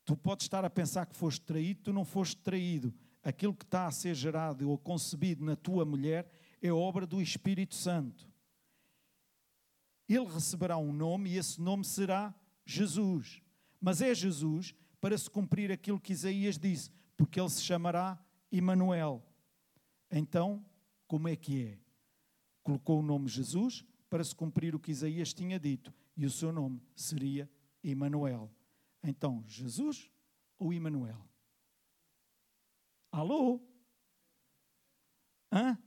[0.04, 2.94] Tu podes estar a pensar que foste traído, tu não foste traído.
[3.22, 7.74] Aquilo que está a ser gerado ou concebido na tua mulher é obra do Espírito
[7.74, 8.28] Santo.
[10.06, 12.34] ele receberá um nome e esse nome será
[12.66, 13.42] Jesus.
[13.84, 18.18] Mas é Jesus para se cumprir aquilo que Isaías disse, porque ele se chamará
[18.50, 19.22] Emanuel.
[20.10, 20.64] Então,
[21.06, 21.78] como é que é?
[22.62, 26.50] Colocou o nome Jesus para se cumprir o que Isaías tinha dito, e o seu
[26.50, 27.46] nome seria
[27.82, 28.50] Emanuel.
[29.02, 30.10] Então, Jesus
[30.58, 31.22] ou Emanuel?
[33.12, 33.60] Alô?
[35.52, 35.78] Hã?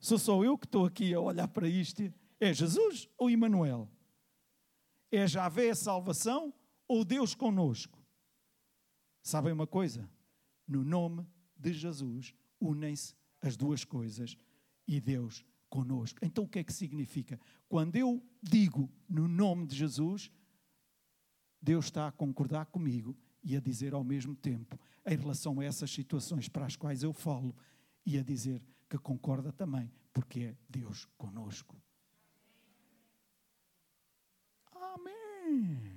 [0.00, 2.02] Sou só eu que estou aqui a olhar para isto.
[2.40, 3.90] É Jesus ou Emanuel?
[5.12, 6.50] É Javé a salvação
[6.86, 8.02] ou Deus conosco?
[9.22, 10.08] Sabem uma coisa?
[10.66, 14.36] No nome de Jesus unem-se as duas coisas
[14.86, 16.18] e Deus conosco.
[16.22, 17.40] Então o que é que significa?
[17.68, 20.30] Quando eu digo no nome de Jesus,
[21.60, 25.90] Deus está a concordar comigo e a dizer ao mesmo tempo, em relação a essas
[25.90, 27.54] situações para as quais eu falo,
[28.06, 31.76] e a dizer que concorda também, porque é Deus conosco.
[34.72, 35.93] Amém.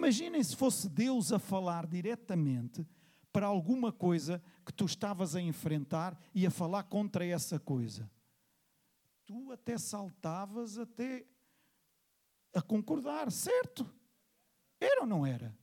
[0.00, 2.88] Imaginem se fosse Deus a falar diretamente
[3.30, 8.10] para alguma coisa que tu estavas a enfrentar e a falar contra essa coisa.
[9.26, 11.26] Tu até saltavas até
[12.54, 13.86] a concordar, certo?
[14.80, 15.54] Era ou não era?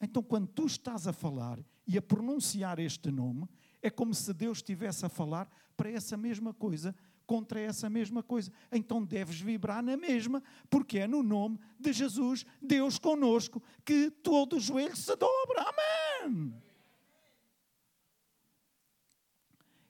[0.00, 3.46] Então, quando tu estás a falar e a pronunciar este nome,
[3.82, 5.46] é como se Deus estivesse a falar
[5.76, 6.96] para essa mesma coisa,
[7.26, 8.52] contra essa mesma coisa.
[8.72, 14.56] Então deves vibrar na mesma, porque é no nome de Jesus, Deus conosco, que todo
[14.56, 15.62] o joelho se dobra.
[15.62, 16.54] Amém!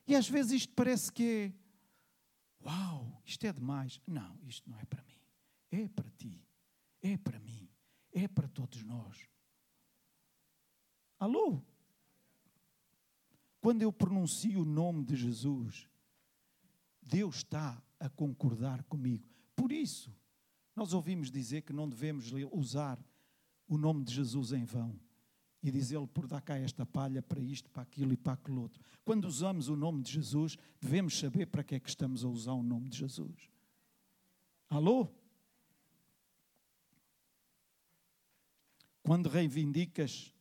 [0.07, 4.01] E às vezes isto parece que é, uau, isto é demais.
[4.07, 5.21] Não, isto não é para mim.
[5.71, 6.47] É para ti.
[7.03, 7.69] É para mim.
[8.13, 9.29] É para todos nós.
[11.19, 11.61] Alô?
[13.61, 15.89] Quando eu pronuncio o nome de Jesus,
[17.07, 19.27] Deus está a concordar comigo.
[19.55, 20.15] Por isso,
[20.75, 22.99] nós ouvimos dizer que não devemos usar
[23.69, 24.99] o nome de Jesus em vão
[25.63, 28.81] e dizer-lhe por dar cá esta palha para isto, para aquilo e para aquilo outro.
[29.05, 32.53] Quando usamos o nome de Jesus, devemos saber para que é que estamos a usar
[32.53, 33.51] o nome de Jesus.
[34.69, 35.09] Alô?
[39.03, 40.33] Quando reivindicas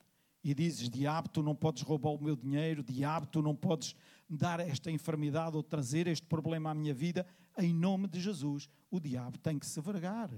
[0.46, 3.96] e dizes: Diabo, tu não podes roubar o meu dinheiro, diabo, tu não podes
[4.30, 7.26] dar esta enfermidade ou trazer este problema à minha vida,
[7.58, 10.30] em nome de Jesus, o diabo tem que se vergar,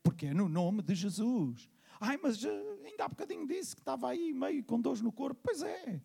[0.00, 1.68] porque é no nome de Jesus.
[2.00, 2.48] Ai, mas eh,
[2.84, 5.40] ainda há bocadinho disse que estava aí meio com dores no corpo.
[5.42, 6.00] Pois é.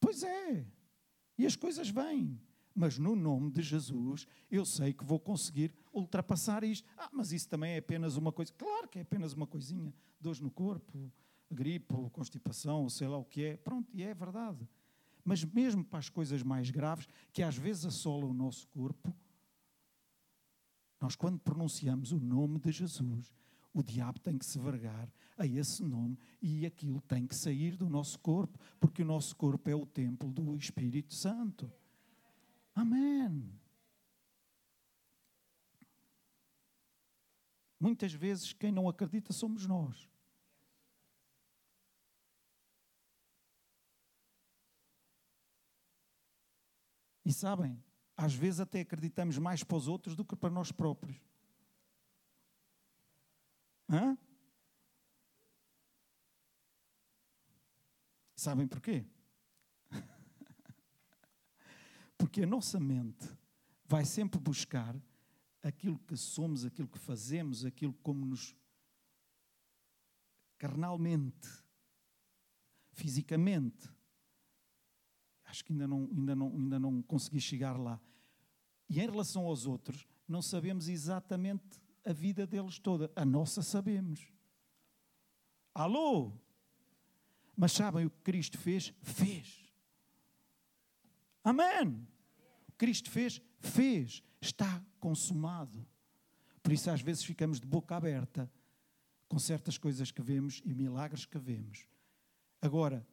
[0.00, 0.66] Pois é.
[1.36, 2.40] E as coisas vêm.
[2.74, 6.88] Mas no nome de Jesus, eu sei que vou conseguir ultrapassar isto.
[6.96, 8.52] Ah, mas isso também é apenas uma coisa.
[8.54, 9.94] Claro que é apenas uma coisinha.
[10.18, 11.12] Dores no corpo,
[11.50, 13.56] gripe, constipação, sei lá o que é.
[13.56, 14.68] Pronto, e é verdade.
[15.24, 19.14] Mas mesmo para as coisas mais graves, que às vezes assolam o nosso corpo,
[21.00, 23.32] nós, quando pronunciamos o nome de Jesus,
[23.72, 27.88] o diabo tem que se vergar a esse nome e aquilo tem que sair do
[27.90, 31.70] nosso corpo, porque o nosso corpo é o templo do Espírito Santo.
[32.74, 33.52] Amém.
[37.78, 40.08] Muitas vezes quem não acredita somos nós.
[47.24, 47.82] E sabem,
[48.16, 51.16] às vezes até acreditamos mais para os outros do que para nós próprios.
[53.88, 54.16] Hã?
[58.36, 59.06] Sabem porquê?
[62.18, 63.26] Porque a nossa mente
[63.86, 64.94] vai sempre buscar
[65.62, 68.54] aquilo que somos, aquilo que fazemos, aquilo como nos
[70.58, 71.48] carnalmente,
[72.92, 73.88] fisicamente,
[75.54, 78.00] acho que ainda não, ainda, não, ainda não consegui chegar lá.
[78.88, 83.10] E em relação aos outros, não sabemos exatamente a vida deles toda.
[83.14, 84.32] A nossa sabemos.
[85.72, 86.32] Alô?
[87.56, 88.92] Mas sabem o que Cristo fez?
[89.00, 89.72] Fez.
[91.44, 92.04] Amém.
[92.66, 93.40] O que Cristo fez?
[93.60, 94.24] Fez.
[94.40, 95.86] Está consumado.
[96.64, 98.50] Por isso, às vezes, ficamos de boca aberta
[99.28, 101.86] com certas coisas que vemos e milagres que vemos.
[102.60, 103.06] Agora,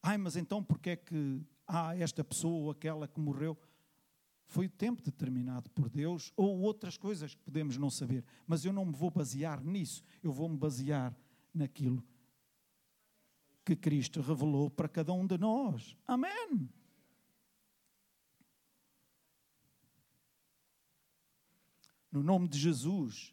[0.00, 1.42] ai, mas então porque é que
[1.72, 3.56] ah, esta pessoa ou aquela que morreu.
[4.44, 8.24] Foi o tempo determinado por Deus ou outras coisas que podemos não saber.
[8.44, 10.02] Mas eu não me vou basear nisso.
[10.20, 11.16] Eu vou me basear
[11.54, 12.04] naquilo
[13.64, 15.96] que Cristo revelou para cada um de nós.
[16.04, 16.68] Amém.
[22.10, 23.32] No nome de Jesus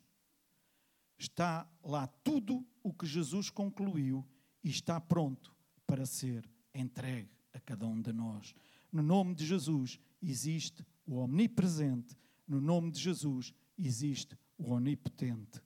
[1.17, 4.23] está lá tudo o que Jesus concluiu
[4.63, 5.55] e está pronto
[5.87, 8.53] para ser entregue a cada um de nós.
[8.91, 12.15] No nome de Jesus, existe o omnipresente.
[12.47, 15.61] No nome de Jesus existe o onipotente.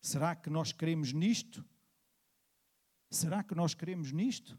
[0.00, 1.64] Será que nós queremos nisto?
[3.10, 4.58] Será que nós queremos nisto?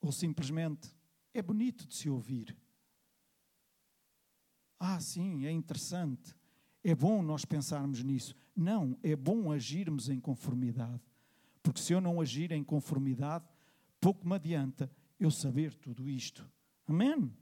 [0.00, 0.88] Ou simplesmente
[1.32, 2.56] é bonito de se ouvir?
[4.78, 6.34] Ah, sim, é interessante.
[6.82, 8.34] É bom nós pensarmos nisso.
[8.56, 11.00] Não, é bom agirmos em conformidade.
[11.62, 13.46] Porque se eu não agir em conformidade,
[14.02, 16.50] pouco me adianta eu saber tudo isto.
[16.88, 17.32] Amém?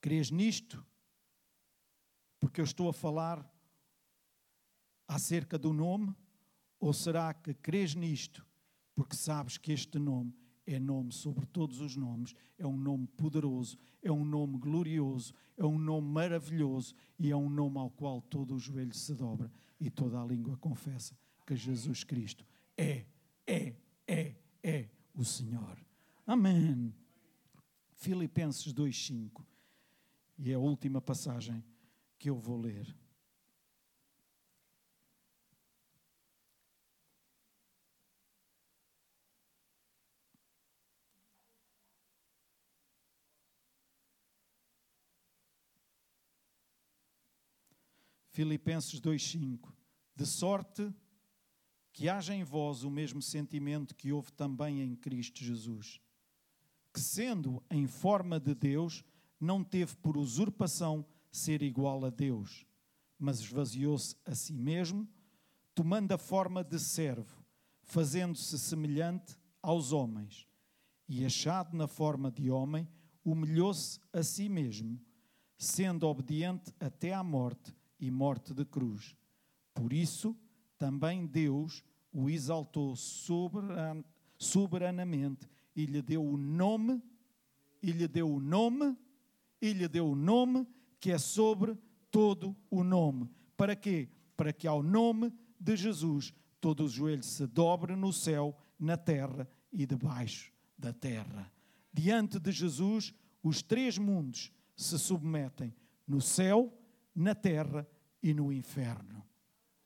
[0.00, 0.84] Crês nisto?
[2.40, 3.48] Porque eu estou a falar
[5.06, 6.12] acerca do nome?
[6.80, 8.44] Ou será que crês nisto
[9.00, 10.34] porque sabes que este nome
[10.66, 15.64] é nome sobre todos os nomes, é um nome poderoso, é um nome glorioso, é
[15.64, 19.88] um nome maravilhoso e é um nome ao qual todo o joelho se dobra e
[19.88, 21.16] toda a língua confessa
[21.46, 22.44] que Jesus Cristo
[22.76, 23.06] é,
[23.46, 23.74] é,
[24.06, 25.78] é, é o Senhor.
[26.26, 26.94] Amém.
[27.92, 29.44] Filipenses 2,5
[30.38, 31.62] e é a última passagem
[32.18, 32.96] que eu vou ler.
[48.30, 49.70] Filipenses 2,5:
[50.14, 50.90] De sorte
[52.00, 56.00] que haja em vós o mesmo sentimento que houve também em Cristo Jesus,
[56.94, 59.04] que sendo em forma de Deus,
[59.38, 62.64] não teve por usurpação ser igual a Deus,
[63.18, 65.06] mas esvaziou-se a si mesmo,
[65.74, 67.44] tomando a forma de servo,
[67.82, 70.48] fazendo-se semelhante aos homens,
[71.06, 72.88] e achado na forma de homem,
[73.22, 74.98] humilhou-se a si mesmo,
[75.58, 79.14] sendo obediente até à morte e morte de cruz.
[79.74, 80.34] Por isso,
[80.78, 84.02] também Deus o exaltou soberan,
[84.38, 87.02] soberanamente e lhe deu o nome,
[87.82, 88.96] e lhe deu o nome,
[89.60, 90.66] e lhe deu o nome
[90.98, 91.76] que é sobre
[92.10, 93.30] todo o nome.
[93.56, 94.08] Para quê?
[94.36, 99.48] Para que ao nome de Jesus todo o joelho se dobre no céu, na terra
[99.72, 101.50] e debaixo da terra.
[101.92, 105.74] Diante de Jesus, os três mundos se submetem
[106.06, 106.72] no céu,
[107.14, 107.86] na terra
[108.22, 109.24] e no inferno.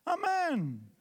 [0.05, 0.94] Amém!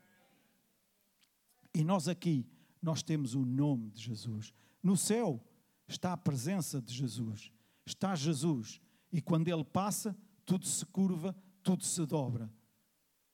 [1.73, 2.45] E nós aqui,
[2.81, 4.53] nós temos o nome de Jesus.
[4.81, 5.43] No céu
[5.87, 7.51] está a presença de Jesus.
[7.85, 8.81] Está Jesus.
[9.11, 10.15] E quando ele passa,
[10.45, 12.51] tudo se curva, tudo se dobra.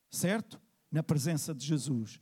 [0.09, 0.61] Certo?
[0.91, 2.19] Na presença de Jesus.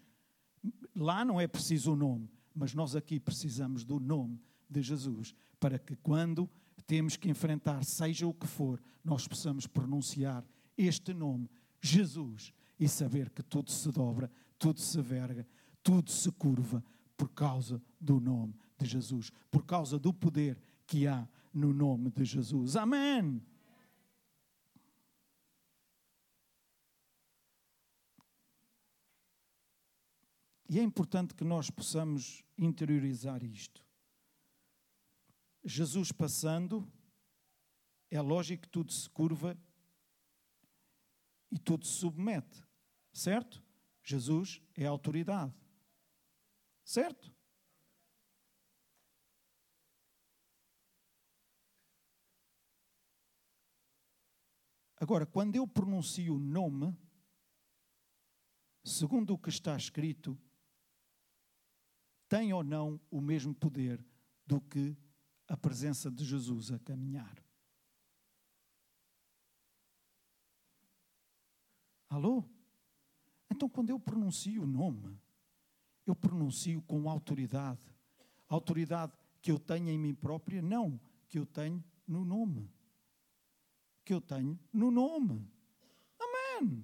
[0.96, 5.80] Lá não é preciso o nome, mas nós aqui precisamos do nome de Jesus para
[5.80, 6.50] que quando
[6.86, 10.46] temos que enfrentar, seja o que for, nós possamos pronunciar
[10.78, 11.50] este nome,
[11.82, 15.46] Jesus, e saber que tudo se dobra, tudo se verga,
[15.88, 16.84] tudo se curva
[17.16, 22.26] por causa do nome de Jesus, por causa do poder que há no nome de
[22.26, 22.76] Jesus.
[22.76, 23.42] Amém.
[30.70, 33.82] E é importante que nós possamos interiorizar isto.
[35.64, 36.86] Jesus passando,
[38.12, 39.58] é lógico que tudo se curva
[41.50, 42.62] e tudo se submete,
[43.14, 43.64] certo?
[44.04, 45.54] Jesus é autoridade.
[46.88, 47.36] Certo?
[54.96, 56.98] Agora, quando eu pronuncio o nome,
[58.86, 60.40] segundo o que está escrito,
[62.30, 64.02] tem ou não o mesmo poder
[64.46, 64.96] do que
[65.46, 67.44] a presença de Jesus a caminhar?
[72.08, 72.46] Alô?
[73.52, 75.20] Então, quando eu pronuncio o nome,
[76.10, 77.82] eu pronuncio com autoridade.
[78.48, 82.72] Autoridade que eu tenho em mim própria, não, que eu tenho no nome.
[84.06, 85.46] Que eu tenho no nome.
[86.18, 86.84] Amém.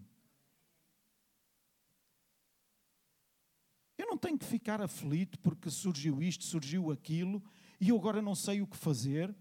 [3.97, 7.41] Eu não tenho que ficar aflito porque surgiu isto, surgiu aquilo
[7.79, 9.33] e eu agora não sei o que fazer.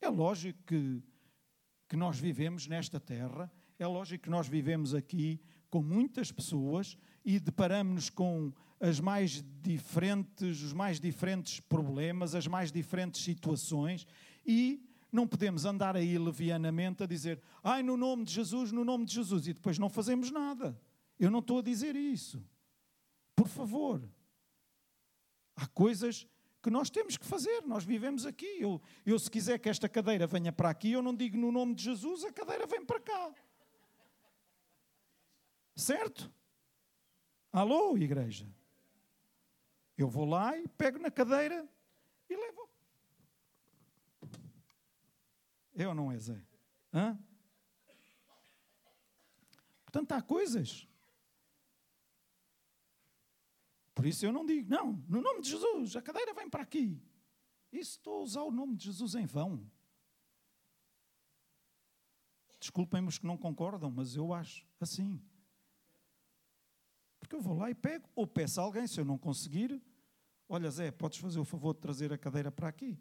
[0.00, 1.02] É lógico que,
[1.88, 7.38] que nós vivemos nesta terra, é lógico que nós vivemos aqui com muitas pessoas e
[7.38, 14.06] deparamos-nos com as mais diferentes, os mais diferentes problemas, as mais diferentes situações
[14.46, 19.04] e não podemos andar aí levianamente a dizer, ai, no nome de Jesus, no nome
[19.04, 20.78] de Jesus, e depois não fazemos nada.
[21.18, 22.44] Eu não estou a dizer isso.
[23.34, 24.08] Por favor.
[25.56, 26.26] Há coisas
[26.62, 28.58] que nós temos que fazer, nós vivemos aqui.
[28.60, 31.74] Eu, eu, se quiser que esta cadeira venha para aqui, eu não digo no nome
[31.74, 33.34] de Jesus, a cadeira vem para cá.
[35.74, 36.30] Certo?
[37.52, 38.46] Alô, igreja?
[39.98, 41.68] Eu vou lá e pego na cadeira
[42.30, 42.68] e levo.
[45.88, 46.40] Ou não é, Zé?
[46.92, 47.18] Hã?
[49.84, 50.86] Portanto, há coisas.
[53.94, 57.02] Por isso eu não digo, não, no nome de Jesus, a cadeira vem para aqui.
[57.72, 59.68] Isso estou a usar o nome de Jesus em vão.
[62.60, 65.20] Desculpem-me os que não concordam, mas eu acho assim.
[67.18, 69.82] Porque eu vou lá e pego, ou peço a alguém, se eu não conseguir,
[70.48, 72.98] olha Zé, podes fazer o favor de trazer a cadeira para aqui.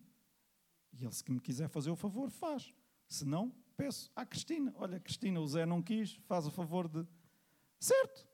[0.94, 2.74] E ele, se me quiser fazer o favor, faz.
[3.08, 4.74] Se não, peço à Cristina.
[4.76, 7.08] Olha, Cristina, o Zé não quis, faz o favor de.
[7.80, 8.28] Certo.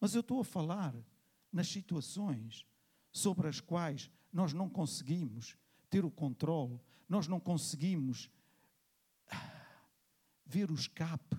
[0.00, 0.94] Mas eu estou a falar
[1.52, 2.66] nas situações
[3.12, 5.58] sobre as quais nós não conseguimos
[5.90, 8.30] ter o controle, nós não conseguimos
[9.28, 9.82] ah,
[10.46, 11.36] ver o escape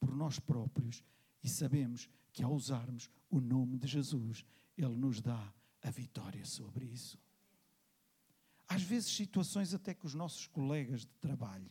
[0.00, 1.04] por nós próprios
[1.42, 4.44] e sabemos que ao usarmos o nome de Jesus,
[4.76, 5.52] Ele nos dá
[5.82, 7.18] a vitória sobre isso.
[8.68, 11.70] Às vezes, situações até que os nossos colegas de trabalho.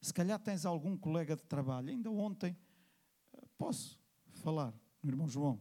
[0.00, 2.56] Se calhar tens algum colega de trabalho, ainda ontem,
[3.58, 4.00] posso
[4.30, 5.60] falar, o irmão João.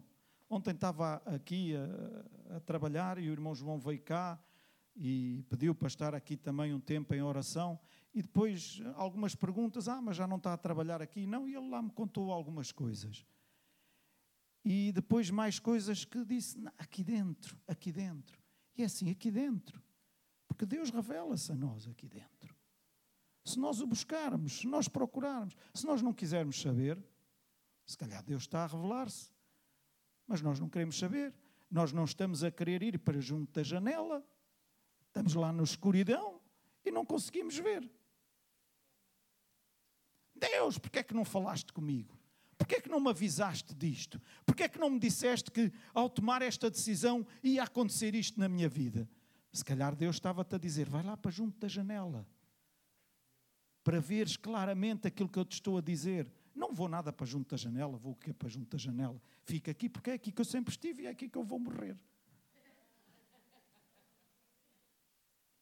[0.50, 4.40] Ontem estava aqui a, a, trabalhar e o irmão João veio cá
[4.96, 7.80] e pediu para estar aqui também um tempo em oração.
[8.14, 11.26] E depois algumas perguntas: ah, mas já não está a trabalhar aqui?
[11.26, 13.26] Não, e ele lá me contou algumas coisas.
[14.64, 18.40] E depois mais coisas que disse: aqui dentro, aqui dentro.
[18.78, 19.82] E é assim, aqui dentro.
[20.48, 22.56] Porque Deus revela-se a nós aqui dentro.
[23.44, 27.02] Se nós o buscarmos, se nós procurarmos, se nós não quisermos saber,
[27.86, 29.32] se calhar Deus está a revelar-se.
[30.28, 31.34] Mas nós não queremos saber.
[31.70, 34.24] Nós não estamos a querer ir para junto da janela.
[35.08, 36.40] Estamos lá na escuridão
[36.86, 37.90] e não conseguimos ver.
[40.36, 42.21] Deus, porquê é que não falaste comigo?
[42.62, 44.22] Porquê é que não me avisaste disto?
[44.46, 48.48] Porquê é que não me disseste que ao tomar esta decisão ia acontecer isto na
[48.48, 49.10] minha vida?
[49.52, 52.24] Se calhar Deus estava-te a dizer, vai lá para junto da janela.
[53.84, 56.32] Para veres claramente aquilo que eu te estou a dizer.
[56.54, 59.20] Não vou nada para junto da janela, vou o quê para junto da janela?
[59.42, 61.58] Fica aqui porque é aqui que eu sempre estive e é aqui que eu vou
[61.58, 61.98] morrer.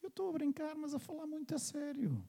[0.04, 2.22] Eu estou a brincar, mas a falar muito a sério.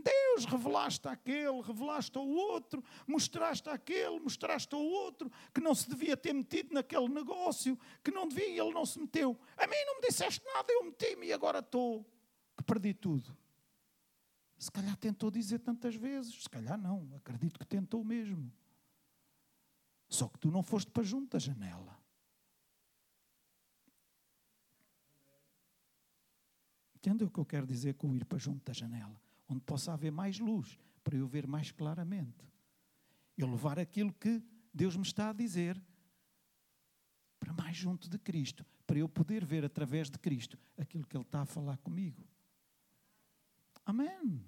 [0.00, 6.16] Deus, revelaste aquele, revelaste ao outro, mostraste aquele, mostraste ao outro que não se devia
[6.16, 9.38] ter metido naquele negócio, que não devia e ele não se meteu.
[9.56, 12.04] A mim não me disseste nada, eu meti-me e agora estou,
[12.56, 13.36] que perdi tudo.
[14.58, 18.52] Se calhar tentou dizer tantas vezes, se calhar não, acredito que tentou mesmo.
[20.08, 21.98] Só que tu não foste para junto da janela.
[26.96, 29.18] Entendeu o que eu quero dizer com ir para junto da janela?
[29.50, 32.48] Onde possa haver mais luz, para eu ver mais claramente.
[33.36, 34.42] Eu levar aquilo que
[34.72, 35.82] Deus me está a dizer
[37.40, 41.24] para mais junto de Cristo, para eu poder ver através de Cristo aquilo que Ele
[41.24, 42.22] está a falar comigo.
[43.84, 44.44] Amém.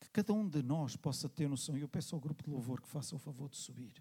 [0.00, 1.76] Que cada um de nós possa ter noção.
[1.76, 3.92] Eu peço ao grupo de louvor que faça o favor de subir.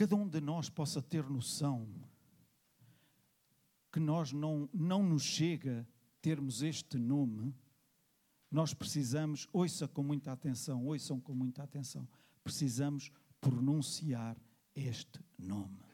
[0.00, 1.86] Cada um de nós possa ter noção
[3.92, 5.86] que nós não, não nos chega
[6.22, 7.54] termos este nome,
[8.50, 12.08] nós precisamos, ouça com muita atenção, ouçam com muita atenção,
[12.42, 14.38] precisamos pronunciar
[14.74, 15.84] este nome.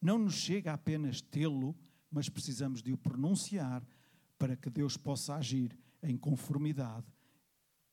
[0.00, 1.76] Não nos chega apenas tê-lo,
[2.10, 3.86] mas precisamos de o pronunciar
[4.38, 7.12] para que Deus possa agir em conformidade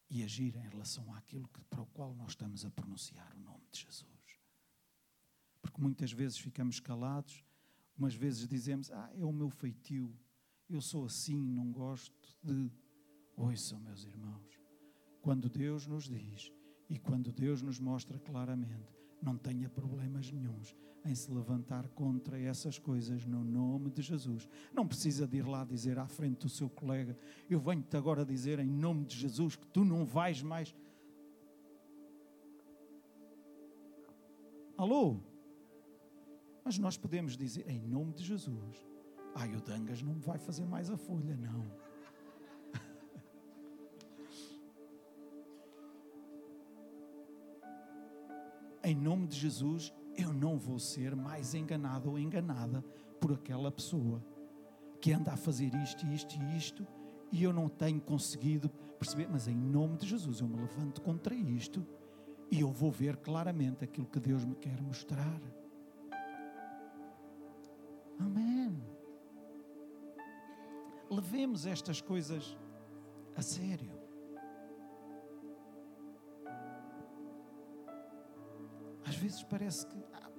[0.10, 3.66] e agir em relação àquilo que, para o qual nós estamos a pronunciar o nome
[3.70, 4.15] de Jesus.
[5.76, 7.44] Porque muitas vezes ficamos calados,
[7.98, 10.18] umas vezes dizemos: Ah, é o meu feitio,
[10.70, 12.72] eu sou assim, não gosto de.
[13.36, 14.58] Ouçam, meus irmãos,
[15.22, 16.50] quando Deus nos diz
[16.90, 20.74] e quando Deus nos mostra claramente, não tenha problemas nenhums
[21.04, 24.48] em se levantar contra essas coisas no nome de Jesus.
[24.74, 27.20] Não precisa de ir lá dizer à frente do seu colega:
[27.50, 30.74] Eu venho-te agora dizer em nome de Jesus que tu não vais mais.
[34.78, 35.35] Alô?
[36.66, 38.88] Mas nós podemos dizer em nome de Jesus:
[39.36, 41.64] Ai, o Dangas não vai fazer mais a folha, não.
[48.84, 52.82] em nome de Jesus, eu não vou ser mais enganado ou enganada
[53.22, 54.26] por aquela pessoa
[55.00, 56.88] que anda a fazer isto, isto e isto
[57.32, 61.36] e eu não tenho conseguido perceber, mas em nome de Jesus eu me levanto contra
[61.36, 61.86] isto
[62.50, 65.40] e eu vou ver claramente aquilo que Deus me quer mostrar.
[68.20, 68.84] Amém.
[71.10, 72.58] Levemos estas coisas
[73.36, 73.92] A sério.
[79.06, 80.32] Às vezes parece que ah,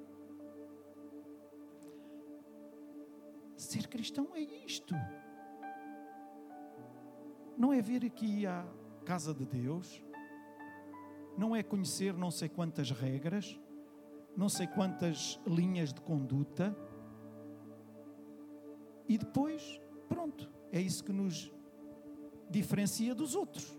[3.56, 4.94] ser cristão é isto.
[7.56, 8.66] Não é vir aqui à
[9.04, 10.02] casa de Deus,
[11.36, 13.58] não é conhecer não sei quantas regras,
[14.36, 16.76] não sei quantas linhas de conduta,
[19.08, 21.52] e depois, pronto, é isso que nos
[22.50, 23.76] diferencia dos outros.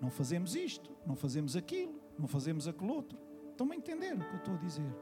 [0.00, 3.18] Não fazemos isto, não fazemos aquilo, não fazemos aquele outro.
[3.50, 4.96] Estão-me a entender o que eu estou a dizer?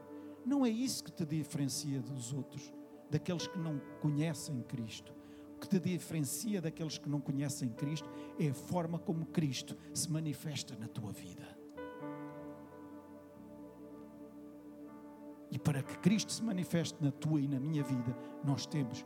[0.45, 2.73] Não é isso que te diferencia dos outros,
[3.09, 5.13] daqueles que não conhecem Cristo.
[5.55, 10.09] O que te diferencia daqueles que não conhecem Cristo é a forma como Cristo se
[10.11, 11.56] manifesta na tua vida.
[15.51, 19.05] E para que Cristo se manifeste na tua e na minha vida, nós temos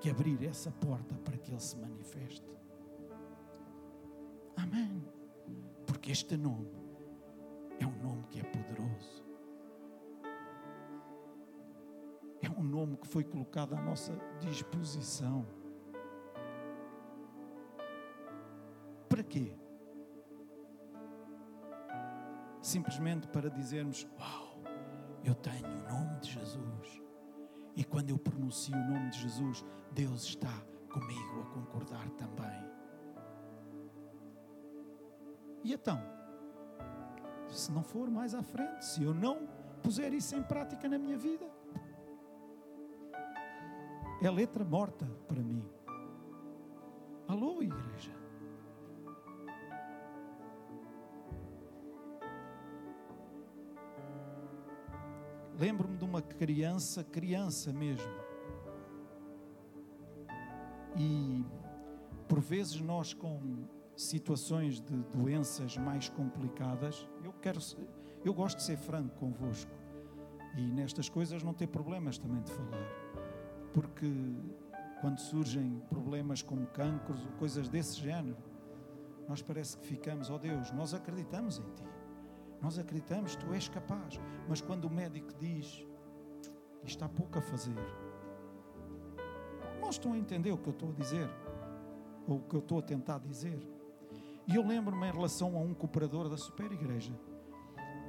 [0.00, 2.50] que abrir essa porta para que Ele se manifeste.
[4.56, 5.04] Amém.
[5.86, 6.70] Porque este nome
[7.78, 9.24] é um nome que é poderoso.
[12.40, 15.46] É um nome que foi colocado à nossa disposição.
[19.08, 19.54] Para quê?
[22.60, 24.51] Simplesmente para dizermos: Uau,
[25.24, 27.02] eu tenho o nome de Jesus.
[27.74, 30.52] E quando eu pronuncio o nome de Jesus, Deus está
[30.90, 32.70] comigo a concordar também.
[35.64, 35.98] E então,
[37.48, 39.46] se não for mais à frente, se eu não
[39.82, 41.48] puser isso em prática na minha vida,
[44.20, 45.64] é letra morta para mim.
[47.28, 48.21] Alô, igreja.
[55.62, 58.12] Lembro-me de uma criança, criança mesmo.
[60.96, 61.44] E
[62.26, 63.64] por vezes nós com
[63.96, 67.60] situações de doenças mais complicadas, eu quero
[68.24, 69.70] eu gosto de ser franco convosco
[70.56, 72.88] e nestas coisas não ter problemas também de falar.
[73.72, 74.12] Porque
[75.00, 78.36] quando surgem problemas como cancros ou coisas desse género,
[79.28, 81.91] nós parece que ficamos, ó oh Deus, nós acreditamos em ti.
[82.62, 84.20] Nós acreditamos, tu és capaz.
[84.48, 85.84] Mas quando o médico diz,
[86.84, 87.74] está pouco a fazer,
[89.80, 91.28] não estão a entender o que eu estou a dizer,
[92.26, 93.60] ou o que eu estou a tentar dizer.
[94.46, 97.12] E eu lembro-me em relação a um cooperador da Super Igreja,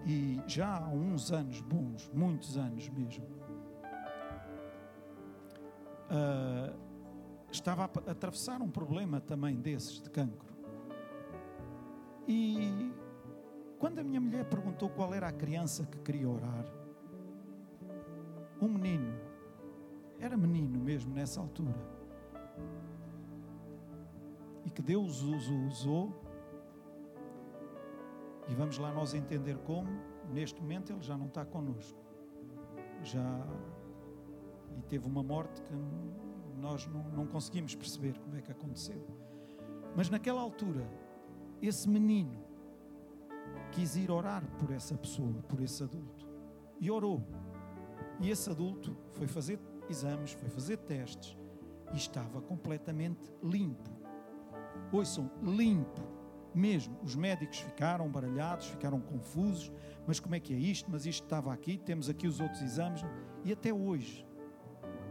[0.06, 3.26] e já há uns anos bons, muitos anos mesmo,
[6.12, 6.78] uh,
[7.52, 10.54] estava a atravessar um problema também desses, de cancro.
[12.28, 12.94] E
[13.84, 16.66] quando a minha mulher perguntou qual era a criança que queria orar,
[18.62, 19.14] um menino,
[20.22, 21.76] era menino mesmo nessa altura,
[24.64, 25.36] e que Deus o
[25.68, 26.14] usou,
[28.48, 29.90] e vamos lá nós entender como,
[30.32, 32.00] neste momento ele já não está connosco,
[33.02, 33.46] já,
[34.78, 35.74] e teve uma morte que
[36.58, 39.06] nós não, não conseguimos perceber como é que aconteceu,
[39.94, 40.90] mas naquela altura,
[41.62, 42.53] esse menino,
[43.74, 46.28] quis ir orar por essa pessoa, por esse adulto.
[46.80, 47.26] E orou.
[48.20, 49.60] E esse adulto foi fazer
[49.90, 51.36] exames, foi fazer testes
[51.92, 53.90] e estava completamente limpo.
[54.92, 56.02] Ouçam, limpo
[56.54, 56.96] mesmo.
[57.04, 59.72] Os médicos ficaram baralhados, ficaram confusos.
[60.06, 60.90] Mas como é que é isto?
[60.92, 63.02] Mas isto estava aqui, temos aqui os outros exames.
[63.44, 64.26] E até hoje,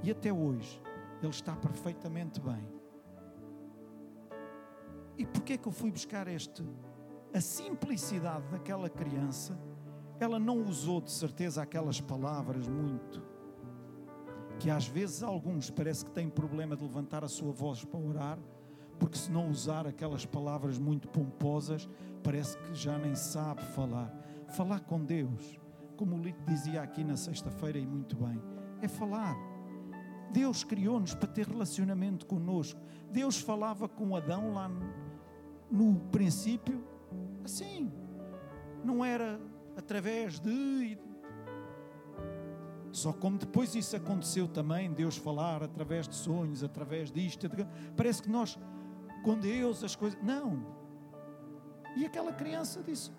[0.05, 0.81] e até hoje,
[1.21, 2.65] ele está perfeitamente bem.
[5.19, 6.65] E porquê é que eu fui buscar este
[7.35, 9.59] a simplicidade daquela criança,
[10.21, 13.23] ela não usou de certeza aquelas palavras muito.
[14.59, 18.39] Que às vezes alguns parece que têm problema de levantar a sua voz para orar,
[18.99, 21.89] porque se não usar aquelas palavras muito pomposas,
[22.23, 24.15] parece que já nem sabe falar.
[24.49, 25.59] Falar com Deus,
[25.97, 28.41] como o Lito dizia aqui na sexta-feira e muito bem,
[28.81, 29.35] é falar.
[30.31, 32.81] Deus criou-nos para ter relacionamento conosco.
[33.11, 34.93] Deus falava com Adão lá no,
[35.71, 36.92] no princípio
[37.45, 37.93] Assim.
[38.85, 39.41] Não era
[39.77, 40.99] através de.
[42.91, 47.49] Só como depois isso aconteceu também, Deus falar através de sonhos, através disto.
[47.97, 48.59] Parece que nós,
[49.25, 50.19] com Deus, as coisas.
[50.23, 50.67] Não.
[51.97, 53.11] E aquela criança disse: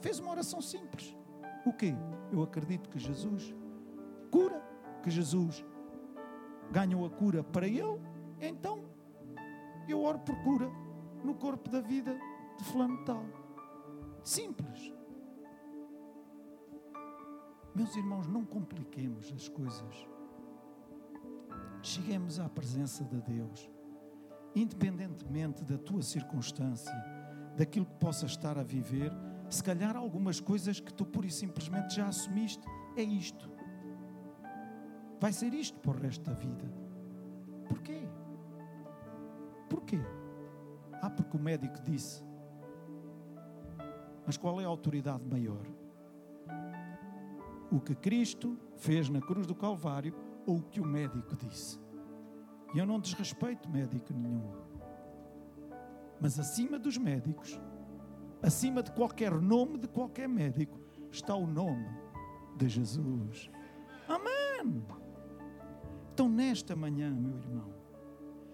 [0.00, 1.16] fez uma oração simples.
[1.64, 1.94] O quê?
[2.32, 3.54] Eu acredito que Jesus
[4.30, 4.62] cura,
[5.02, 5.64] que Jesus
[6.70, 8.00] ganhou a cura para ele,
[8.40, 8.84] então
[9.88, 10.70] eu oro por cura
[11.24, 12.18] no corpo da vida
[12.58, 13.24] de fulano tal.
[14.28, 14.92] Simples.
[17.74, 20.06] Meus irmãos, não compliquemos as coisas.
[21.82, 23.70] Cheguemos à presença de Deus
[24.54, 26.92] independentemente da tua circunstância,
[27.56, 29.12] daquilo que possas estar a viver,
[29.48, 32.66] se calhar algumas coisas que tu pura e simplesmente já assumiste,
[32.96, 33.48] é isto.
[35.20, 36.72] Vai ser isto para o resto da vida.
[37.68, 38.02] Porquê?
[39.68, 40.00] Porquê?
[41.00, 42.27] Ah, porque o médico disse.
[44.28, 45.66] Mas qual é a autoridade maior?
[47.72, 50.14] O que Cristo fez na cruz do Calvário
[50.44, 51.80] ou o que o médico disse?
[52.74, 54.52] E eu não desrespeito médico nenhum.
[56.20, 57.58] Mas acima dos médicos,
[58.42, 60.78] acima de qualquer nome de qualquer médico,
[61.10, 61.88] está o nome
[62.54, 63.50] de Jesus.
[64.06, 64.84] Amém.
[66.12, 67.72] Então, nesta manhã, meu irmão,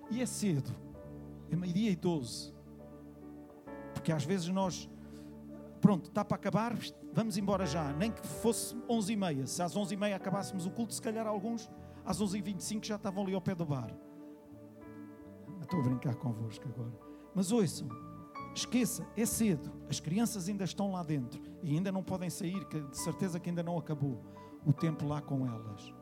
[0.09, 0.73] e é cedo,
[1.51, 2.55] é meio-dia e doze,
[3.93, 4.89] porque às vezes nós,
[5.85, 6.75] pronto, está para acabar,
[7.13, 10.65] vamos embora já, nem que fosse onze e meia, se às onze e meia acabássemos
[10.65, 11.71] o culto, se calhar alguns
[12.07, 13.95] às onze e vinte e cinco já estavam ali ao pé do bar.
[15.61, 16.99] Estou a brincar convosco agora.
[17.35, 17.87] Mas ouçam,
[18.55, 22.81] esqueça, é cedo, as crianças ainda estão lá dentro e ainda não podem sair, que
[22.81, 24.25] de certeza que ainda não acabou
[24.65, 25.93] o tempo lá com elas.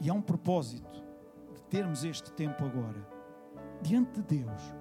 [0.00, 1.04] E há um propósito
[1.54, 3.06] de termos este tempo agora.
[3.82, 4.74] Diante de Deus,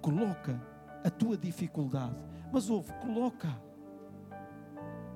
[0.00, 0.73] coloca
[1.04, 2.16] a tua dificuldade,
[2.50, 3.48] mas ouve, coloca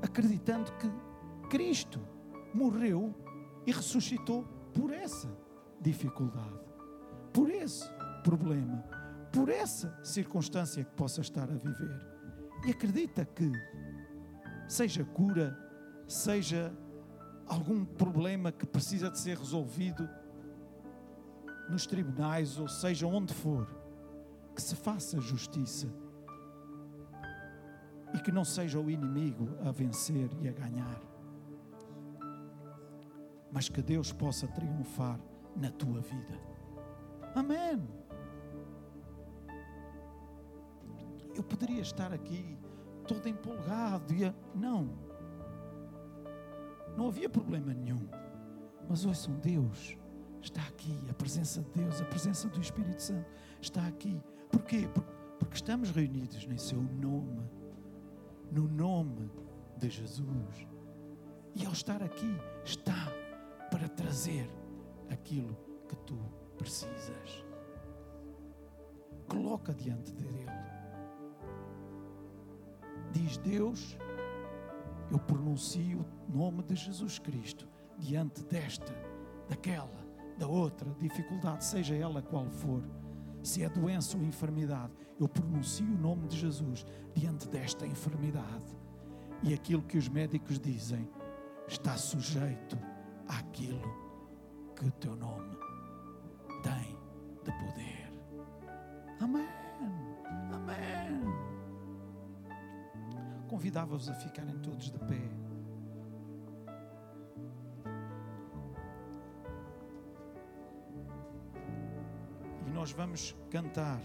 [0.03, 0.89] acreditando que
[1.49, 2.01] Cristo
[2.55, 3.15] morreu
[3.67, 5.29] e ressuscitou por essa
[5.81, 6.61] dificuldade,
[7.33, 7.89] por esse
[8.23, 8.85] problema,
[9.33, 12.07] por essa circunstância que possa estar a viver.
[12.67, 13.51] E acredita que,
[14.69, 15.57] seja cura,
[16.07, 16.73] seja
[17.47, 20.09] algum problema que precisa de ser resolvido
[21.69, 23.78] nos tribunais, ou seja onde for,
[24.59, 25.87] que se faça justiça
[28.13, 31.01] e que não seja o inimigo a vencer e a ganhar,
[33.53, 35.21] mas que Deus possa triunfar
[35.55, 36.41] na tua vida.
[37.37, 37.89] Amém.
[41.37, 42.59] Eu poderia estar aqui
[43.07, 44.35] todo empolgado e a...
[44.57, 44.99] não
[46.97, 48.09] não havia problema nenhum.
[48.89, 49.97] Mas ouçam, Deus
[50.43, 53.31] está aqui, a presença de Deus, a presença do Espírito Santo
[53.61, 54.21] está aqui.
[54.59, 54.89] Porquê?
[55.39, 57.49] Porque estamos reunidos em seu nome,
[58.51, 59.31] no nome
[59.77, 60.67] de Jesus.
[61.55, 63.07] E ao estar aqui, está
[63.71, 64.51] para trazer
[65.09, 65.57] aquilo
[65.89, 66.19] que tu
[66.57, 67.47] precisas.
[69.29, 70.51] Coloca diante dele.
[73.13, 73.97] Diz Deus
[75.09, 78.93] eu pronuncio o nome de Jesus Cristo diante desta,
[79.49, 80.05] daquela,
[80.37, 82.83] da outra dificuldade, seja ela qual for,
[83.43, 86.85] se é doença ou enfermidade, eu pronuncio o nome de Jesus
[87.15, 88.77] diante desta enfermidade.
[89.43, 91.09] E aquilo que os médicos dizem
[91.67, 92.79] está sujeito
[93.27, 93.83] àquilo
[94.75, 95.57] que o teu nome
[96.63, 96.99] tem
[97.45, 98.13] de poder.
[99.21, 99.49] Amém.
[100.53, 101.49] Amém
[103.49, 105.48] convidava-vos a ficarem todos de pé.
[112.89, 114.01] Nós vamos cantar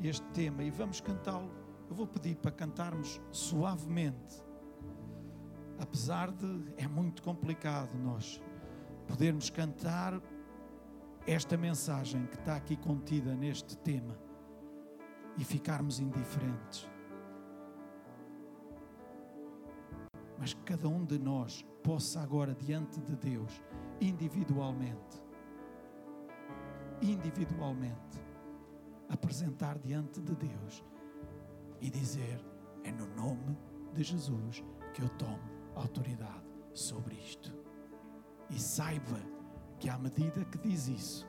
[0.00, 1.50] este tema e vamos cantá-lo.
[1.88, 4.44] Eu vou pedir para cantarmos suavemente.
[5.80, 8.40] Apesar de é muito complicado nós
[9.08, 10.22] podermos cantar
[11.26, 14.16] esta mensagem que está aqui contida neste tema
[15.36, 16.88] e ficarmos indiferentes.
[20.36, 23.62] mas que cada um de nós possa agora, diante de Deus,
[23.98, 25.23] individualmente,
[27.02, 28.20] individualmente,
[29.08, 30.84] apresentar diante de Deus
[31.80, 32.40] e dizer:
[32.82, 33.58] é no nome
[33.94, 35.40] de Jesus que eu tomo
[35.74, 37.52] autoridade sobre isto.
[38.50, 39.18] E saiba
[39.78, 41.28] que à medida que diz isso,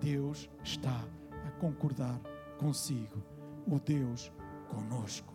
[0.00, 1.04] Deus está
[1.46, 2.20] a concordar
[2.58, 3.22] consigo,
[3.66, 4.32] o Deus
[4.68, 5.34] conosco.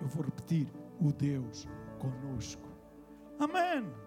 [0.00, 1.66] Eu vou repetir: o Deus
[1.98, 2.68] conosco.
[3.38, 4.03] Amém.